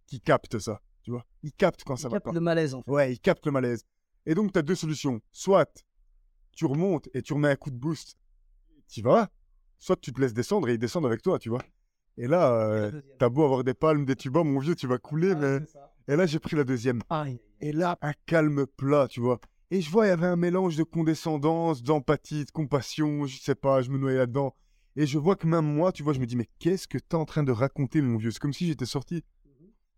qui 0.08 0.22
captent 0.22 0.60
ça, 0.60 0.82
tu 1.04 1.12
vois. 1.12 1.26
Ils 1.44 1.52
captent 1.52 1.84
quand 1.84 1.96
ça 1.98 2.10
va 2.10 2.20
pas. 2.20 2.32
le 2.32 2.40
malaise, 2.40 2.74
en 2.76 2.82
fait. 2.82 2.92
Ouais, 2.92 3.14
ils 3.14 3.20
captent 3.20 3.46
le 3.46 3.52
malaise. 3.52 3.84
Et 4.26 4.36
donc, 4.36 4.52
t'as 4.54 4.62
deux 4.62 4.76
solutions. 4.76 5.20
Soit 5.32 5.84
tu 6.56 6.66
remontes 6.66 7.10
et 7.14 7.22
tu 7.22 7.34
remets 7.34 7.50
un 7.50 7.56
coup 7.56 7.72
de 7.72 7.78
boost, 7.78 8.16
tu 8.88 9.02
vas. 9.02 9.30
Soit 9.80 9.96
tu 10.02 10.12
te 10.14 10.20
laisses 10.22 10.34
descendre 10.34 10.68
et 10.70 10.74
ils 10.74 10.80
descendent 10.80 11.06
avec 11.06 11.22
toi, 11.22 11.40
tu 11.40 11.50
vois. 11.50 11.62
Et 12.22 12.28
là, 12.28 12.52
euh, 12.52 13.02
t'as 13.18 13.30
beau 13.30 13.46
avoir 13.46 13.64
des 13.64 13.74
palmes, 13.74 14.04
des 14.04 14.18
tubas, 14.18 14.44
mon 14.44 14.60
vieux, 14.60 14.76
tu 14.76 14.88
vas 14.88 14.98
couler, 14.98 15.36
mais. 15.36 15.60
Et 16.10 16.18
là, 16.18 16.26
j'ai 16.26 16.40
pris 16.40 16.58
la 16.58 16.66
deuxième. 16.66 17.02
Aïe. 17.10 17.40
Et 17.62 17.72
là, 17.72 17.98
un 18.02 18.12
calme 18.26 18.66
plat, 18.68 19.08
tu 19.08 19.22
vois. 19.22 19.40
Et 19.72 19.80
je 19.80 19.90
vois, 19.90 20.06
il 20.06 20.10
y 20.10 20.12
avait 20.12 20.28
un 20.28 20.36
mélange 20.36 20.76
de 20.76 20.84
condescendance, 20.84 21.82
d'empathie, 21.82 22.44
de 22.44 22.52
compassion, 22.52 23.26
je 23.26 23.40
sais 23.40 23.56
pas, 23.56 23.82
je 23.82 23.90
me 23.90 23.98
noyais 23.98 24.18
là-dedans. 24.18 24.54
Et 24.98 25.06
je 25.06 25.18
vois 25.18 25.38
que 25.38 25.48
même 25.48 25.66
moi, 25.66 25.94
tu 25.94 26.04
vois, 26.04 26.12
je 26.12 26.20
me 26.20 26.26
dis, 26.26 26.36
mais 26.36 26.50
qu'est-ce 26.60 26.90
que 26.90 26.98
t'es 26.98 27.16
en 27.16 27.24
train 27.24 27.44
de 27.44 27.54
raconter, 27.54 28.02
mon 28.02 28.18
vieux? 28.18 28.32
C'est 28.32 28.40
comme 28.40 28.52
si 28.52 28.68
j'étais 28.68 28.86
sorti 28.86 29.24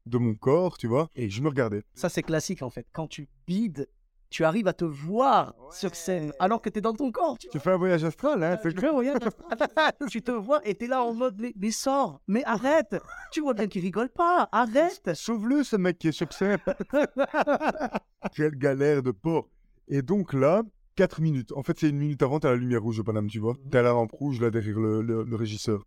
de 0.06 0.18
mon 0.20 0.36
corps, 0.36 0.78
tu 0.78 0.86
vois, 0.86 1.10
et 1.16 1.28
je 1.30 1.42
me 1.42 1.48
regardais. 1.48 1.82
Ça, 1.96 2.10
c'est 2.10 2.24
classique, 2.24 2.62
en 2.62 2.70
fait. 2.70 2.86
Quand 2.92 3.08
tu 3.08 3.30
bides, 3.48 3.88
tu 4.32 4.44
arrives 4.44 4.68
à 4.68 4.74
te 4.74 4.86
voir 4.86 5.54
sur 5.72 5.94
scène 5.94 6.32
alors 6.40 6.60
que 6.62 6.70
t'es 6.70 6.82
dans 6.82 6.94
ton 6.94 7.12
corps. 7.12 7.38
Tu, 7.38 7.48
Tu 7.50 7.60
fais 7.60 7.70
un 7.72 7.78
voyage 7.78 8.04
astral, 8.04 8.42
hein 8.44 8.58
c'est 8.64 8.74
Tu 8.74 8.80
fais 8.80 8.88
un 8.88 8.94
voyage 8.94 9.18
astral. 9.24 9.92
tu 10.10 10.22
te 10.24 10.32
vois 10.32 10.60
et 10.68 10.74
t'es 10.74 10.88
là 10.88 11.04
en 11.04 11.14
mode, 11.14 11.36
mais, 11.40 11.54
mais 11.56 11.70
sors, 11.72 12.20
mais 12.28 12.44
arrête. 12.46 12.96
Tu 13.32 13.42
vois 13.42 13.54
bien 13.54 13.68
qu'il 13.68 13.82
rigole 13.84 14.10
pas, 14.10 14.50
arrête. 14.52 15.12
Sauve-le, 15.14 15.64
ce 15.64 15.76
mec 15.76 16.00
qui 16.00 16.08
est 16.08 16.12
sur 16.12 16.32
scène. 16.34 16.58
Quelle 18.36 18.56
galère 18.56 19.04
de 19.04 19.12
porc. 19.12 19.48
Et 19.88 20.02
donc 20.02 20.34
là, 20.34 20.64
4 20.96 21.22
minutes. 21.22 21.52
En 21.54 21.64
fait, 21.64 21.78
c'est 21.80 21.90
une 21.90 21.98
minute 21.98 22.22
avant, 22.24 22.40
t'as 22.40 22.50
la 22.52 22.56
lumière 22.56 22.82
rouge 22.82 22.98
de 22.98 23.02
Paname, 23.04 23.28
tu 23.28 23.40
vois. 23.40 23.56
T'as 23.70 23.82
la 23.82 23.90
lampe 23.90 24.12
rouge 24.14 24.40
là 24.42 24.50
derrière 24.52 24.80
le, 24.80 25.02
le- 25.02 25.24
le 25.24 25.36
régisseur. 25.36 25.84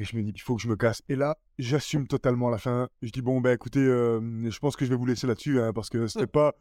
Et 0.00 0.04
je 0.04 0.16
me 0.16 0.22
dis, 0.22 0.30
il 0.34 0.40
faut 0.40 0.54
que 0.54 0.62
je 0.62 0.68
me 0.68 0.76
casse. 0.76 1.02
Et 1.08 1.16
là, 1.16 1.36
j'assume 1.58 2.06
totalement 2.06 2.48
à 2.48 2.50
la 2.52 2.58
fin. 2.58 2.88
Je 3.02 3.10
dis, 3.10 3.20
bon, 3.20 3.40
ben 3.40 3.50
écoutez, 3.52 3.80
euh, 3.80 4.20
je 4.48 4.58
pense 4.60 4.76
que 4.76 4.84
je 4.84 4.90
vais 4.90 4.96
vous 4.96 5.06
laisser 5.06 5.26
là-dessus, 5.26 5.60
hein, 5.60 5.72
parce 5.72 5.90
que 5.90 6.06
c'était 6.06 6.28
pas. 6.28 6.54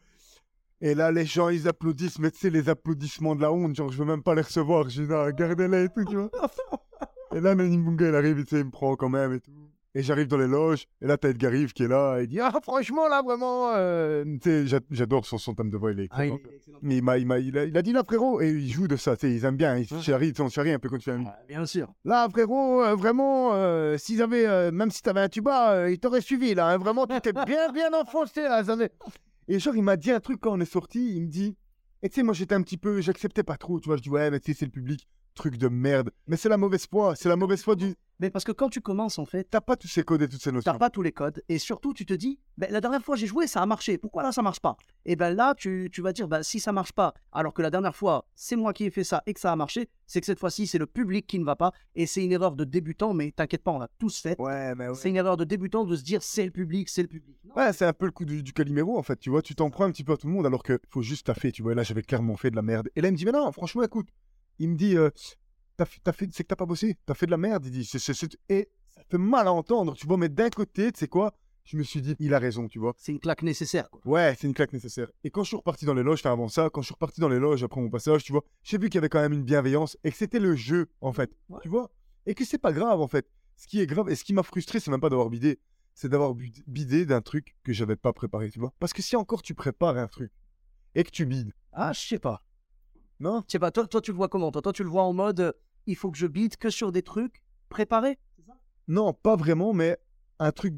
Et 0.81 0.94
là, 0.94 1.12
les 1.12 1.25
gens, 1.25 1.50
ils 1.50 1.68
applaudissent, 1.68 2.19
mais 2.19 2.29
tu 2.31 2.38
sais, 2.39 2.50
les 2.50 2.69
applaudissements 2.69 3.35
de 3.35 3.41
la 3.41 3.51
honte, 3.51 3.75
genre, 3.75 3.91
je 3.91 3.97
veux 3.97 4.06
même 4.06 4.21
pas 4.24 4.35
les 4.35 4.41
recevoir. 4.41 4.88
Je 4.89 5.01
dis, 5.01 5.09
non, 5.09 5.27
gardez-les 5.31 5.85
et 5.85 5.89
tout, 5.89 6.06
tu 6.06 6.15
vois. 6.15 6.29
Et 7.35 7.41
là, 7.41 7.56
Nani 7.56 7.77
Munga, 7.77 8.07
il 8.07 8.15
arrive, 8.15 8.44
tu 8.45 8.56
sais, 8.56 8.59
il 8.62 8.65
me 8.65 8.71
prend 8.71 8.95
quand 8.95 9.09
même 9.09 9.33
et 9.33 9.39
tout. 9.41 9.51
Et 9.95 10.01
j'arrive 10.03 10.27
dans 10.27 10.38
les 10.38 10.47
loges, 10.47 10.85
et 11.01 11.07
là, 11.07 11.18
t'as 11.18 11.29
Edgar 11.29 11.51
Rive 11.51 11.74
qui 11.74 11.83
est 11.83 11.88
là, 11.88 12.19
et 12.19 12.24
il 12.24 12.27
dit, 12.27 12.39
ah, 12.39 12.53
franchement, 12.62 13.07
là, 13.09 13.21
vraiment, 13.24 13.71
euh, 13.75 14.24
tu 14.24 14.50
sais, 14.50 14.68
j'a- 14.68 14.79
j'adore 14.91 15.25
son, 15.25 15.38
son 15.39 15.53
de 15.53 15.75
voix, 15.75 15.91
il 15.91 16.01
est 16.01 16.07
Ah, 16.12 16.25
il 16.25 16.33
est. 16.33 16.41
Mais 16.83 16.97
il 16.97 17.03
m'a, 17.03 17.18
il, 17.18 17.25
m'a, 17.25 17.39
il, 17.39 17.57
a, 17.57 17.63
il 17.65 17.75
a 17.75 17.81
dit 17.81 17.94
là, 17.94 18.03
frérot, 18.03 18.39
et 18.41 18.50
il 18.51 18.69
joue 18.71 18.88
de 18.88 18.95
ça, 18.95 19.18
tu 19.18 19.27
sais, 19.27 19.33
ils 19.35 19.44
aiment 19.44 19.57
bien, 19.57 19.75
ils 19.75 19.88
charrient, 19.88 20.31
tu 20.33 20.38
sais, 20.38 20.41
on 20.44 20.50
charrie 20.50 20.71
un 20.71 20.77
peu 20.79 20.88
quand 20.88 21.00
tu 21.00 21.09
fais. 21.09 21.18
Ah, 21.25 21.38
Bien 21.47 21.65
sûr. 21.65 21.91
Là, 22.06 22.29
frérot, 22.29 22.83
euh, 22.83 22.95
vraiment, 22.95 23.56
euh, 23.56 23.97
s'ils 23.97 24.21
avaient, 24.21 24.45
euh, 24.45 24.71
même 24.71 24.91
si 24.91 25.01
t'avais 25.01 25.21
un 25.21 25.29
tuba, 25.29 25.89
ils 25.89 26.00
t'auraient 26.00 26.22
suivi, 26.22 26.53
là, 26.53 26.67
hein, 26.69 26.77
vraiment, 26.77 27.07
tu 27.07 27.19
t'es 27.19 27.34
bien, 27.34 27.72
bien 27.74 27.89
enfoncé, 27.93 28.43
là, 28.43 28.63
ça 28.63 28.74
avait- 28.74 28.91
Et 29.48 29.60
genre, 29.60 29.75
il 29.75 29.84
m'a 29.84 29.98
dit 29.98 30.12
un 30.12 30.20
truc 30.20 30.39
quand 30.42 30.54
on 30.54 30.60
est 30.60 30.66
sorti, 30.66 31.16
il 31.16 31.24
me 31.24 31.27
dit, 31.27 31.56
et 32.04 32.10
tu 32.10 32.16
sais, 32.16 32.24
moi, 32.24 32.34
j'étais 32.34 32.56
un 32.56 32.62
petit 32.62 32.77
peu, 32.77 33.01
j'acceptais 33.01 33.44
pas 33.44 33.58
trop, 33.58 33.80
tu 33.80 33.88
vois, 33.88 33.98
je 33.98 34.01
dis, 34.01 34.10
ouais, 34.10 34.30
mais 34.30 34.39
tu 34.39 34.51
sais, 34.51 34.60
c'est 34.60 34.66
le 34.66 34.72
public, 34.72 35.08
truc 35.38 35.58
de 35.58 35.67
merde. 35.70 36.12
Mais 36.27 36.36
c'est 36.38 36.50
la 36.50 36.58
mauvaise 36.58 36.86
foi, 36.88 37.15
c'est 37.15 37.29
la 37.29 37.36
mauvaise 37.38 37.63
foi 37.63 37.75
du... 37.75 37.96
Mais 38.20 38.32
parce 38.32 38.44
que 38.44 38.51
quand 38.51 38.70
tu 38.70 38.82
commences, 38.82 39.20
en 39.20 39.25
fait, 39.25 39.44
T'as 39.51 39.62
pas 39.62 39.75
tous 39.75 39.88
ces 39.88 40.01
codes 40.03 40.24
et 40.24 40.27
toutes 40.27 40.41
ces 40.41 40.50
T'as 40.50 40.56
notions. 40.56 40.77
pas 40.79 40.89
tous 40.89 41.03
les 41.03 41.12
codes 41.12 41.44
et 41.50 41.60
surtout 41.60 41.94
tu 41.94 42.03
te 42.06 42.15
dis 42.15 42.39
ben, 42.58 42.67
la 42.72 42.82
dernière 42.82 43.03
fois 43.03 43.15
j'ai 43.15 43.27
joué 43.27 43.46
ça 43.46 43.62
a 43.62 43.65
marché 43.67 44.00
pourquoi 44.00 44.24
là 44.24 44.32
ça 44.32 44.41
marche 44.41 44.60
pas? 44.60 44.75
Et 45.06 45.15
ben 45.15 45.36
là 45.36 45.53
tu, 45.56 45.89
tu 45.94 46.01
vas 46.01 46.13
dire 46.13 46.27
ben, 46.27 46.41
si 46.41 46.60
ça 46.60 46.72
marche 46.72 46.94
pas 46.94 47.13
alors 47.32 47.53
que 47.53 47.62
la 47.62 47.70
dernière 47.70 47.96
fois 47.96 48.25
c'est 48.34 48.56
moi 48.56 48.74
qui 48.74 48.86
ai 48.86 48.89
fait 48.89 49.03
ça 49.03 49.22
et 49.27 49.36
que 49.36 49.39
ça 49.39 49.51
a 49.51 49.56
marché 49.56 49.88
c'est 50.08 50.20
que 50.20 50.25
cette 50.25 50.39
fois-ci 50.39 50.65
c'est 50.65 50.79
le 50.79 50.88
public 50.88 51.27
qui 51.27 51.38
ne 51.38 51.46
va 51.46 51.56
pas 51.56 51.72
et 51.94 52.08
c'est 52.08 52.24
une 52.25 52.32
erreur 52.32 52.56
de 52.56 52.63
débutant 52.63 53.13
mais 53.13 53.32
t'inquiète 53.32 53.63
pas 53.63 53.70
on 53.72 53.77
l'a 53.77 53.89
tous 54.00 54.20
fait 54.20 54.36
Ouais, 54.41 54.74
mais 54.74 54.88
ouais. 54.88 54.96
c'est 54.96 55.10
une 55.10 55.15
erreur 55.17 55.38
de 55.38 55.44
débutant 55.44 55.84
de 55.86 55.96
se 55.96 56.01
dire 56.03 56.24
c'est 56.24 56.46
le 56.46 56.51
public 56.51 56.89
c'est 56.89 57.03
le 57.03 57.08
public 57.08 57.38
Non. 57.46 57.53
Ouais, 57.56 57.72
c'est 57.72 57.86
un 57.86 57.94
peu 57.94 58.06
le 58.08 58.12
coup 58.12 58.25
du, 58.25 58.41
du 58.41 58.51
Calimero 58.51 58.98
en 58.98 59.03
fait, 59.03 59.17
tu 59.20 59.29
vois, 59.29 59.44
tu 59.44 59.53
t'en 59.53 59.70
prends 59.70 59.84
un 59.86 59.91
petit 59.91 60.03
peu 60.03 60.13
à 60.13 60.17
tout 60.17 60.25
le 60.25 60.34
monde 60.34 60.48
alors 60.48 60.63
que 60.63 60.79
faut 60.89 61.03
juste 61.03 61.27
taffer, 61.27 61.51
tu 61.51 61.62
vois. 61.62 61.75
Là, 61.75 61.84
j'avais 61.84 62.01
clairement 62.01 62.36
fait 62.36 62.50
de 62.50 62.56
la 62.56 62.62
merde. 62.63 62.89
Et 62.96 63.01
là, 63.01 63.10
il 63.10 63.12
me 63.12 63.17
dit, 63.17 63.25
mais 63.25 63.32
non, 63.32 63.51
franchement, 63.51 63.84
écoute, 63.84 64.08
il 64.60 64.70
me 64.70 64.76
dit, 64.76 64.96
euh, 64.98 65.10
t'as 65.78 65.86
fait, 65.86 66.30
c'est 66.34 66.44
que 66.44 66.48
t'as 66.48 66.56
pas 66.56 66.66
bossé, 66.66 66.98
t'as 67.06 67.14
fait 67.14 67.26
de 67.26 67.32
la 67.32 67.38
merde. 67.38 67.66
Il 67.66 67.72
dit, 67.72 67.90
et 68.50 68.70
ça 68.88 69.02
fait 69.10 69.18
mal 69.18 69.48
à 69.48 69.54
entendre, 69.54 69.96
tu 69.96 70.08
vois, 70.08 70.18
mais 70.18 70.30
d'un 70.30 70.50
côté, 70.50 70.92
tu 70.92 71.00
sais 71.00 71.08
quoi, 71.08 71.34
je 71.64 71.78
me 71.78 71.84
suis 71.84 72.02
dit, 72.02 72.16
il 72.20 72.34
a 72.34 72.40
raison, 72.40 72.68
tu 72.68 72.80
vois. 72.80 72.94
c'est 72.98 73.12
une 73.12 73.20
claque 73.20 73.44
nécessaire 73.44 73.90
quoi. 73.90 74.00
Ouais, 74.06 74.36
c'est 74.40 74.48
une 74.48 74.54
claque 74.54 74.72
nécessaire. 74.74 75.10
Et 75.24 75.30
quand 75.30 75.44
je 75.44 75.50
suis 75.50 75.58
reparti 75.58 75.86
dans 75.86 75.94
les 75.94 76.04
loges, 76.04 76.20
enfin 76.22 76.32
avant 76.32 76.48
ça, 76.48 76.70
quand 76.72 76.82
je 76.82 76.88
suis 76.88 76.94
reparti 76.94 77.20
dans 77.20 77.30
les 77.30 77.40
loges 77.40 77.64
après 77.64 77.82
mon 77.82 77.90
passage, 77.90 78.24
tu 78.24 78.32
vois, 78.32 78.44
j'ai 78.64 78.78
vu 78.78 78.88
qu'il 78.90 78.96
y 78.96 79.00
avait 79.00 79.10
quand 79.10 79.20
même 79.20 79.34
une 79.34 79.44
bienveillance 79.44 79.98
et 80.04 80.12
que 80.12 80.18
c'était 80.18 80.40
le 80.40 80.56
jeu, 80.56 80.88
en 81.02 81.12
fait. 81.12 81.30
Ouais. 81.50 81.60
Tu 81.62 81.68
vois 81.70 81.92
Et 82.26 82.36
que 82.36 82.46
c'est 82.46 82.58
pas 82.58 82.72
grave, 82.72 83.02
en 83.02 83.08
fait. 83.08 83.28
Ce 83.58 83.68
qui 83.68 83.82
est 83.82 83.86
grave 83.88 84.10
et 84.10 84.16
ce 84.16 84.24
qui 84.24 84.34
m'a 84.34 84.44
frustré, 84.44 84.80
c'est 84.80 84.92
même 84.92 85.02
pas 85.02 85.10
d'avoir 85.10 85.30
bidé, 85.30 85.60
c'est 85.94 86.08
d'avoir 86.10 86.34
bid- 86.36 86.64
bidé 86.68 87.06
d'un 87.06 87.22
truc 87.22 87.56
que 87.64 87.74
j'avais 87.74 87.96
pas 87.98 88.14
préparé, 88.14 88.50
tu 88.50 88.60
vois. 88.60 88.72
Parce 88.80 88.94
que 88.94 89.02
si 89.02 89.16
encore 89.16 89.42
tu 89.42 89.54
prépares 89.54 89.98
un 89.98 90.08
truc 90.08 90.32
et 90.96 91.04
que 91.04 91.10
tu 91.12 91.26
bides, 91.26 91.52
ah 91.74 91.92
je 91.92 92.00
sais 92.00 92.20
pas 92.20 92.44
non? 93.19 93.43
Je 93.47 93.53
sais 93.53 93.59
pas 93.59 93.71
toi, 93.71 93.88
toi 93.88 94.01
tu 94.01 94.12
le 94.12 94.17
vois 94.17 94.27
comment 94.27 94.51
toi, 94.51 94.62
toi 94.62 94.74
tu 94.74 94.83
le 94.83 94.89
vois 94.89 95.03
en 95.03 95.13
mode 95.13 95.39
euh, 95.39 95.51
il 95.86 95.95
faut 95.95 96.12
que 96.12 96.17
je 96.17 96.27
bide 96.27 96.57
que 96.57 96.69
sur 96.69 96.91
des 96.91 97.01
trucs 97.01 97.41
préparés? 97.69 98.19
Non, 98.88 99.13
pas 99.13 99.36
vraiment, 99.36 99.74
mais 99.74 99.97
un 100.39 100.51
truc 100.51 100.75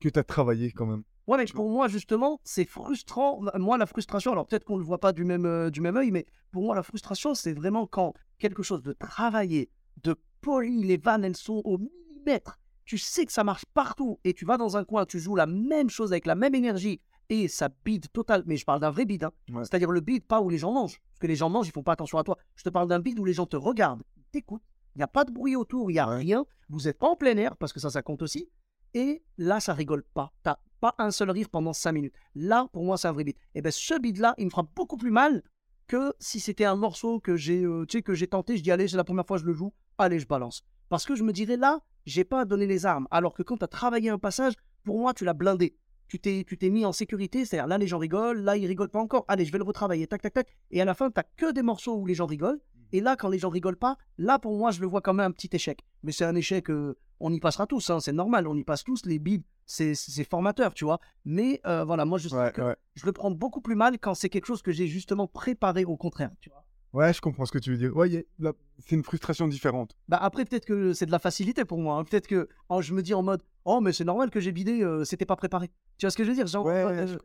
que 0.00 0.08
t'as 0.08 0.22
travaillé 0.22 0.70
quand 0.70 0.86
même. 0.86 1.02
Ouais, 1.26 1.36
mais 1.36 1.44
pour 1.44 1.68
moi, 1.70 1.88
justement, 1.88 2.40
c'est 2.42 2.64
frustrant. 2.64 3.40
Moi, 3.54 3.76
la 3.76 3.84
frustration, 3.86 4.32
alors 4.32 4.46
peut-être 4.46 4.64
qu'on 4.64 4.76
ne 4.76 4.80
le 4.80 4.86
voit 4.86 4.98
pas 4.98 5.12
du 5.12 5.24
même, 5.24 5.44
euh, 5.44 5.70
du 5.70 5.82
même 5.82 5.96
œil, 5.96 6.10
mais 6.10 6.26
pour 6.50 6.62
moi, 6.62 6.74
la 6.74 6.82
frustration, 6.82 7.34
c'est 7.34 7.52
vraiment 7.52 7.86
quand 7.86 8.14
quelque 8.38 8.62
chose 8.62 8.82
de 8.82 8.94
travaillé, 8.94 9.70
de 10.02 10.16
poli, 10.40 10.82
les 10.84 10.96
vannes, 10.96 11.24
elles 11.24 11.36
sont 11.36 11.60
au 11.64 11.78
millimètre. 11.78 12.58
Tu 12.86 12.96
sais 12.96 13.26
que 13.26 13.32
ça 13.32 13.44
marche 13.44 13.66
partout 13.74 14.18
et 14.24 14.32
tu 14.32 14.46
vas 14.46 14.56
dans 14.56 14.78
un 14.78 14.84
coin, 14.84 15.04
tu 15.04 15.18
joues 15.18 15.36
la 15.36 15.46
même 15.46 15.90
chose 15.90 16.12
avec 16.12 16.24
la 16.24 16.34
même 16.34 16.54
énergie 16.54 17.02
et 17.30 17.48
ça 17.48 17.68
bide 17.84 18.10
total. 18.12 18.42
Mais 18.46 18.56
je 18.56 18.64
parle 18.64 18.80
d'un 18.80 18.90
vrai 18.90 19.04
bide. 19.04 19.24
hein. 19.24 19.32
Ouais. 19.50 19.64
C'est-à-dire 19.64 19.90
le 19.90 20.00
bide, 20.00 20.24
pas 20.24 20.40
où 20.40 20.48
les 20.48 20.58
gens 20.58 20.72
mangent. 20.72 21.00
Parce 21.10 21.18
que 21.20 21.26
les 21.26 21.36
gens 21.36 21.48
mangent, 21.50 21.68
ils 21.68 21.72
font 21.72 21.82
pas 21.82 21.92
attention 21.92 22.18
à 22.18 22.24
toi. 22.24 22.36
Je 22.56 22.62
te 22.64 22.68
parle 22.70 22.88
d'un 22.88 23.00
bide 23.00 23.18
où 23.18 23.24
les 23.24 23.32
gens 23.32 23.46
te 23.46 23.56
regardent, 23.56 24.02
t'écoutent. 24.32 24.62
Il 24.94 24.98
n'y 24.98 25.04
a 25.04 25.08
pas 25.08 25.24
de 25.24 25.30
bruit 25.32 25.54
autour, 25.56 25.90
il 25.90 25.94
n'y 25.94 26.00
a 26.00 26.08
Ouais. 26.08 26.16
rien. 26.16 26.44
Vous 26.68 26.82
n'êtes 26.82 26.98
pas 26.98 27.08
en 27.08 27.16
plein 27.16 27.36
air, 27.36 27.56
parce 27.56 27.72
que 27.72 27.80
ça, 27.80 27.90
ça 27.90 28.02
compte 28.02 28.22
aussi. 28.22 28.48
Et 28.94 29.22
là, 29.36 29.60
ça 29.60 29.74
rigole 29.74 30.02
pas. 30.14 30.32
T'as 30.42 30.56
pas 30.80 30.94
un 30.98 31.10
seul 31.10 31.30
rire 31.30 31.48
pendant 31.50 31.72
5 31.72 31.92
minutes. 31.92 32.14
Là, 32.34 32.68
pour 32.72 32.84
moi, 32.84 32.96
c'est 32.96 33.08
un 33.08 33.12
vrai 33.12 33.24
bide. 33.24 33.36
Et 33.54 33.62
bien, 33.62 33.70
ce 33.70 33.98
bide-là, 34.00 34.34
il 34.38 34.46
me 34.46 34.50
fera 34.50 34.62
beaucoup 34.74 34.96
plus 34.96 35.10
mal 35.10 35.42
que 35.86 36.12
si 36.18 36.40
c'était 36.40 36.64
un 36.64 36.76
morceau 36.76 37.18
que 37.20 37.36
j'ai 37.36 37.64
euh, 37.64 37.84
tu 37.86 37.98
sais, 37.98 38.02
que 38.02 38.14
j'ai 38.14 38.26
tenté. 38.26 38.56
Je 38.56 38.62
dis, 38.62 38.70
allez, 38.70 38.88
c'est 38.88 38.96
la 38.96 39.04
première 39.04 39.26
fois 39.26 39.36
que 39.38 39.42
je 39.42 39.46
le 39.46 39.54
joue. 39.54 39.72
Allez, 39.98 40.18
je 40.18 40.26
balance. 40.26 40.62
Parce 40.88 41.04
que 41.04 41.14
je 41.14 41.22
me 41.24 41.32
dirais, 41.32 41.56
là, 41.56 41.80
j'ai 42.06 42.24
pas 42.24 42.40
à 42.40 42.44
donner 42.44 42.66
les 42.66 42.86
armes. 42.86 43.08
Alors 43.10 43.34
que 43.34 43.42
quand 43.42 43.56
tu 43.58 43.64
as 43.64 43.68
travaillé 43.68 44.10
un 44.10 44.18
passage, 44.18 44.54
pour 44.84 44.98
moi, 44.98 45.12
tu 45.14 45.24
l'as 45.24 45.32
blindé. 45.34 45.76
Tu 46.08 46.18
t'es, 46.18 46.44
tu 46.46 46.56
t'es 46.56 46.70
mis 46.70 46.84
en 46.86 46.92
sécurité, 46.92 47.44
c'est-à-dire 47.44 47.66
là, 47.66 47.76
les 47.78 47.86
gens 47.86 47.98
rigolent, 47.98 48.40
là, 48.40 48.56
ils 48.56 48.66
rigolent 48.66 48.88
pas 48.88 49.00
encore. 49.00 49.24
Allez, 49.28 49.44
je 49.44 49.52
vais 49.52 49.58
le 49.58 49.64
retravailler, 49.64 50.06
tac, 50.06 50.22
tac, 50.22 50.32
tac. 50.32 50.48
Et 50.70 50.80
à 50.80 50.84
la 50.84 50.94
fin, 50.94 51.10
tu 51.10 51.20
que 51.36 51.52
des 51.52 51.62
morceaux 51.62 51.96
où 51.96 52.06
les 52.06 52.14
gens 52.14 52.26
rigolent. 52.26 52.60
Et 52.92 53.00
là, 53.00 53.16
quand 53.16 53.28
les 53.28 53.38
gens 53.38 53.50
rigolent 53.50 53.76
pas, 53.76 53.98
là, 54.16 54.38
pour 54.38 54.56
moi, 54.56 54.70
je 54.70 54.80
le 54.80 54.86
vois 54.86 55.02
comme 55.02 55.20
un 55.20 55.30
petit 55.30 55.50
échec. 55.52 55.84
Mais 56.02 56.12
c'est 56.12 56.24
un 56.24 56.34
échec, 56.34 56.70
euh, 56.70 56.96
on 57.20 57.30
y 57.32 57.38
passera 57.40 57.66
tous, 57.66 57.90
hein, 57.90 58.00
c'est 58.00 58.12
normal, 58.14 58.48
on 58.48 58.56
y 58.56 58.64
passe 58.64 58.82
tous. 58.82 59.04
Les 59.04 59.18
bides, 59.18 59.42
c'est, 59.66 59.94
c'est 59.94 60.24
formateur, 60.24 60.72
tu 60.72 60.86
vois. 60.86 60.98
Mais 61.26 61.60
euh, 61.66 61.84
voilà, 61.84 62.06
moi, 62.06 62.16
je 62.16 62.28
sais 62.30 62.36
Ouais, 62.36 62.52
que 62.52 62.62
ouais. 62.62 62.76
je 62.94 63.04
le 63.04 63.12
prends 63.12 63.30
beaucoup 63.30 63.60
plus 63.60 63.74
mal 63.74 63.98
quand 63.98 64.14
c'est 64.14 64.30
quelque 64.30 64.46
chose 64.46 64.62
que 64.62 64.72
j'ai 64.72 64.86
justement 64.86 65.26
préparé 65.26 65.84
au 65.84 65.98
contraire, 65.98 66.30
tu 66.40 66.48
vois. 66.48 66.64
Ouais, 66.94 67.12
je 67.12 67.20
comprends 67.20 67.44
ce 67.44 67.52
que 67.52 67.58
tu 67.58 67.70
veux 67.70 67.76
dire. 67.76 67.94
Ouais, 67.96 68.26
a- 68.44 68.52
c'est 68.78 68.96
une 68.96 69.02
frustration 69.04 69.46
différente. 69.46 69.94
Bah 70.08 70.18
après, 70.20 70.44
peut-être 70.44 70.64
que 70.64 70.92
c'est 70.94 71.06
de 71.06 71.10
la 71.10 71.18
facilité 71.18 71.64
pour 71.64 71.78
moi. 71.78 71.96
hein. 71.98 72.04
Peut-être 72.04 72.26
que 72.26 72.48
oh, 72.70 72.80
je 72.80 72.94
me 72.94 73.02
dis 73.02 73.14
en 73.14 73.22
mode 73.22 73.42
Oh, 73.64 73.80
mais 73.80 73.92
c'est 73.92 74.04
normal 74.04 74.30
que 74.30 74.40
j'ai 74.40 74.52
bidé, 74.52 74.82
euh, 74.82 75.04
c'était 75.04 75.26
pas 75.26 75.36
préparé. 75.36 75.68
Tu 75.98 76.06
vois 76.06 76.10
ce 76.10 76.16
que 76.16 76.24
je 76.24 76.30
veux 76.30 76.34
dire? 76.34 76.46
Genre, 76.46 76.66
euh, 76.66 77.06
je- 77.06 77.16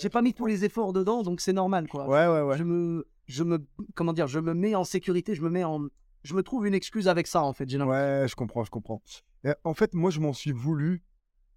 J'ai 0.00 0.08
pas 0.08 0.22
mis 0.22 0.32
tous 0.32 0.46
les 0.46 0.64
efforts 0.64 0.94
dedans, 0.94 1.22
donc 1.22 1.42
c'est 1.42 1.52
normal, 1.52 1.86
quoi. 1.86 2.08
Ouais, 2.08 2.26
ouais, 2.26 2.40
ouais. 2.48 2.56
Je 2.56 2.64
me, 2.64 3.06
je 3.26 3.42
me, 3.44 3.58
comment 3.94 4.14
dire, 4.14 4.26
je 4.26 4.40
me 4.40 4.54
mets 4.54 4.74
en 4.74 4.84
sécurité, 4.84 5.34
je 5.34 5.42
me 5.42 5.50
mets 5.50 5.64
en, 5.64 5.88
je 6.24 6.32
me 6.34 6.42
trouve 6.42 6.66
une 6.66 6.72
excuse 6.72 7.08
avec 7.08 7.26
ça, 7.26 7.42
en 7.42 7.52
fait. 7.52 7.64
Ouais, 7.74 8.26
je 8.26 8.34
comprends, 8.34 8.64
je 8.64 8.70
comprends. 8.70 9.02
Et 9.44 9.50
en 9.64 9.74
fait, 9.74 9.92
moi, 9.92 10.10
je 10.10 10.20
m'en 10.20 10.32
suis 10.32 10.52
voulu 10.52 11.02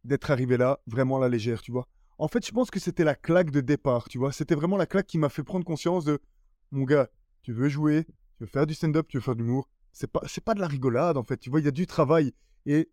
d'être 0.04 0.32
arrivé 0.32 0.58
là, 0.58 0.80
vraiment 0.86 1.18
à 1.18 1.22
la 1.22 1.30
légère, 1.30 1.62
tu 1.62 1.72
vois. 1.72 1.88
En 2.18 2.28
fait, 2.28 2.46
je 2.46 2.52
pense 2.52 2.70
que 2.70 2.80
c'était 2.80 3.06
la 3.06 3.16
claque 3.16 3.52
de 3.52 3.62
départ, 3.62 4.10
tu 4.10 4.18
vois. 4.18 4.34
C'était 4.34 4.56
vraiment 4.56 4.76
la 4.76 4.86
claque 4.86 5.08
qui 5.08 5.18
m'a 5.18 5.30
fait 5.30 5.44
prendre 5.44 5.64
conscience 5.64 6.04
de, 6.04 6.20
mon 6.72 6.84
gars, 6.84 7.08
tu 7.46 7.54
veux 7.54 7.70
jouer, 7.70 8.06
tu 8.38 8.44
veux 8.44 8.48
faire 8.48 8.66
du 8.66 8.74
stand-up, 8.74 9.06
tu 9.08 9.18
veux 9.18 9.22
faire 9.22 9.36
de 9.36 9.42
l'humour. 9.44 9.70
C'est 9.94 10.12
pas, 10.12 10.22
c'est 10.26 10.44
pas 10.44 10.56
de 10.56 10.60
la 10.60 10.68
rigolade, 10.68 11.16
en 11.16 11.24
fait. 11.24 11.38
Tu 11.38 11.52
vois, 11.52 11.60
il 11.60 11.66
y 11.66 11.68
a 11.68 11.72
du 11.72 11.86
travail. 11.86 12.34
Et 12.66 12.90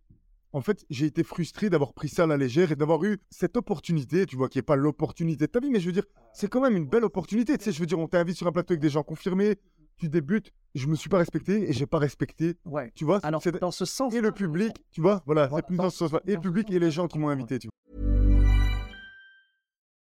en 0.53 0.61
fait, 0.61 0.85
j'ai 0.91 1.07
été 1.07 1.25
frustré 1.25 1.71
d'avoir 1.71 1.95
pris 1.95 2.09
ça 2.11 2.25
à 2.25 2.27
la 2.27 2.37
légère 2.37 2.71
et 2.71 2.77
d'avoir 2.77 3.03
eu 3.05 3.19
cette 3.31 3.57
opportunité, 3.57 4.27
tu 4.27 4.37
vois, 4.37 4.51
qui 4.51 4.59
est 4.59 4.63
pas 4.63 4.77
l'opportunité 4.77 5.47
de 5.47 5.51
ta 5.51 5.59
vie, 5.61 5.71
mais 5.71 5.81
je 5.81 5.87
veux 5.87 5.93
dire, 5.93 6.05
c'est 6.35 6.49
quand 6.49 6.61
même 6.61 6.77
une 6.77 6.87
belle 6.87 7.05
opportunité. 7.05 7.57
Tu 7.57 7.65
sais, 7.65 7.73
je 7.73 7.81
veux 7.81 7.87
dire, 7.87 7.99
on 7.99 8.07
t'invite 8.09 8.37
sur 8.37 8.47
un 8.47 8.53
plateau 8.53 8.73
avec 8.75 8.83
des 8.83 8.91
gens 8.91 9.03
confirmés, 9.03 9.57
tu 9.97 10.11
débutes. 10.11 10.53
Je 10.75 10.87
me 10.87 10.95
suis 10.95 11.09
pas 11.09 11.17
respecté 11.19 11.69
et 11.71 11.73
j'ai 11.73 11.87
pas 11.87 11.99
respecté, 11.99 12.57
Ouais. 12.67 12.93
tu 12.95 13.07
vois. 13.07 13.21
Alors, 13.23 13.43
c'est- 13.43 13.59
dans 13.59 13.71
ce 13.71 13.87
sens. 13.87 14.13
et 14.15 14.21
le 14.21 14.33
public, 14.33 14.73
tu 14.91 15.01
vois, 15.01 15.23
voilà, 15.25 15.47
Voilà, 15.49 15.63
c'est 15.63 15.67
plus 15.69 15.77
dans- 15.79 15.85
dans 15.85 15.91
ce 15.91 15.97
sens-là. 15.97 16.21
Et 16.27 16.35
le 16.35 16.41
public 16.41 16.71
et 16.71 16.79
les 16.79 16.91
gens 16.91 17.09
qui 17.09 17.19
m'ont 17.19 17.31
invité, 17.31 17.59
tu 17.59 17.69
vois. 17.69 18.12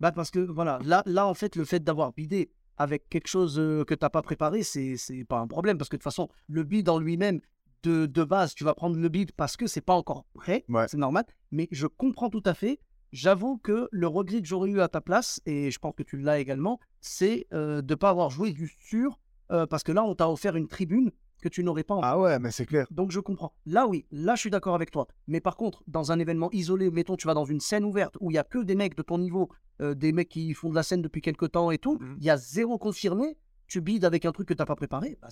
Bah 0.00 0.12
parce 0.12 0.30
que 0.30 0.40
voilà, 0.40 0.78
là, 0.84 1.02
là 1.06 1.26
en 1.26 1.34
fait, 1.34 1.56
le 1.56 1.64
fait 1.64 1.82
d'avoir 1.82 2.12
bidé 2.12 2.50
avec 2.78 3.08
quelque 3.08 3.28
chose 3.28 3.58
euh, 3.58 3.84
que 3.84 3.94
t'as 3.94 4.10
pas 4.10 4.22
préparé, 4.22 4.62
c'est 4.62 4.96
c'est 4.96 5.24
pas 5.24 5.38
un 5.38 5.46
problème 5.46 5.78
parce 5.78 5.88
que 5.88 5.96
de 5.96 6.00
toute 6.00 6.04
façon, 6.04 6.28
le 6.48 6.62
bid 6.62 6.88
en 6.88 6.98
lui-même, 6.98 7.40
de, 7.82 8.06
de 8.06 8.24
base, 8.24 8.54
tu 8.54 8.64
vas 8.64 8.74
prendre 8.74 8.96
le 8.96 9.08
bid 9.08 9.32
parce 9.32 9.56
que 9.56 9.66
c'est 9.66 9.80
pas 9.80 9.94
encore 9.94 10.24
prêt, 10.34 10.64
Ouais. 10.68 10.86
c'est 10.88 10.96
normal. 10.96 11.24
Mais 11.52 11.68
je 11.70 11.86
comprends 11.86 12.30
tout 12.30 12.42
à 12.44 12.54
fait. 12.54 12.80
J'avoue 13.12 13.56
que 13.58 13.88
le 13.92 14.06
regret 14.08 14.42
que 14.42 14.48
j'aurais 14.48 14.68
eu 14.70 14.80
à 14.80 14.88
ta 14.88 15.00
place, 15.00 15.40
et 15.46 15.70
je 15.70 15.78
pense 15.78 15.94
que 15.94 16.02
tu 16.02 16.16
l'as 16.18 16.38
également, 16.40 16.80
c'est 17.00 17.46
euh, 17.54 17.80
de 17.80 17.94
pas 17.94 18.10
avoir 18.10 18.30
joué 18.30 18.52
du 18.52 18.68
sûr 18.80 19.20
euh, 19.52 19.64
parce 19.66 19.84
que 19.84 19.92
là, 19.92 20.02
on 20.04 20.14
t'a 20.14 20.28
offert 20.28 20.56
une 20.56 20.66
tribune 20.68 21.12
que 21.42 21.48
tu 21.48 21.62
n'aurais 21.64 21.84
pas 21.84 21.94
en 21.94 22.00
Ah 22.02 22.18
ouais, 22.18 22.38
mais 22.38 22.50
c'est 22.50 22.66
clair. 22.66 22.86
donc 22.90 23.10
je 23.10 23.20
comprends. 23.20 23.52
Là 23.66 23.86
oui, 23.86 24.06
là 24.10 24.34
je 24.34 24.40
suis 24.40 24.50
d'accord 24.50 24.74
avec 24.74 24.90
toi. 24.90 25.06
Mais 25.26 25.40
par 25.40 25.56
contre, 25.56 25.82
dans 25.86 26.12
un 26.12 26.18
événement 26.18 26.50
isolé, 26.52 26.90
mettons 26.90 27.16
tu 27.16 27.26
vas 27.26 27.34
dans 27.34 27.44
une 27.44 27.60
scène 27.60 27.84
ouverte 27.84 28.16
où 28.20 28.30
il 28.30 28.34
y 28.34 28.38
a 28.38 28.44
que 28.44 28.58
des 28.62 28.74
mecs 28.74 28.96
de 28.96 29.02
ton 29.02 29.18
niveau, 29.18 29.48
euh, 29.80 29.94
des 29.94 30.12
mecs 30.12 30.28
qui 30.28 30.52
font 30.54 30.70
de 30.70 30.74
la 30.74 30.82
scène 30.82 31.02
depuis 31.02 31.20
quelques 31.20 31.52
temps 31.52 31.70
et 31.70 31.78
tout, 31.78 31.98
il 32.00 32.06
Mhm. 32.06 32.18
y 32.22 32.30
a 32.30 32.36
zéro 32.36 32.78
confirmé, 32.78 33.36
tu 33.66 33.80
bides 33.80 34.04
avec 34.04 34.24
un 34.24 34.32
truc 34.32 34.48
que 34.48 34.54
t'as 34.54 34.66
pas 34.66 34.76
préparé, 34.76 35.18
bah, 35.20 35.28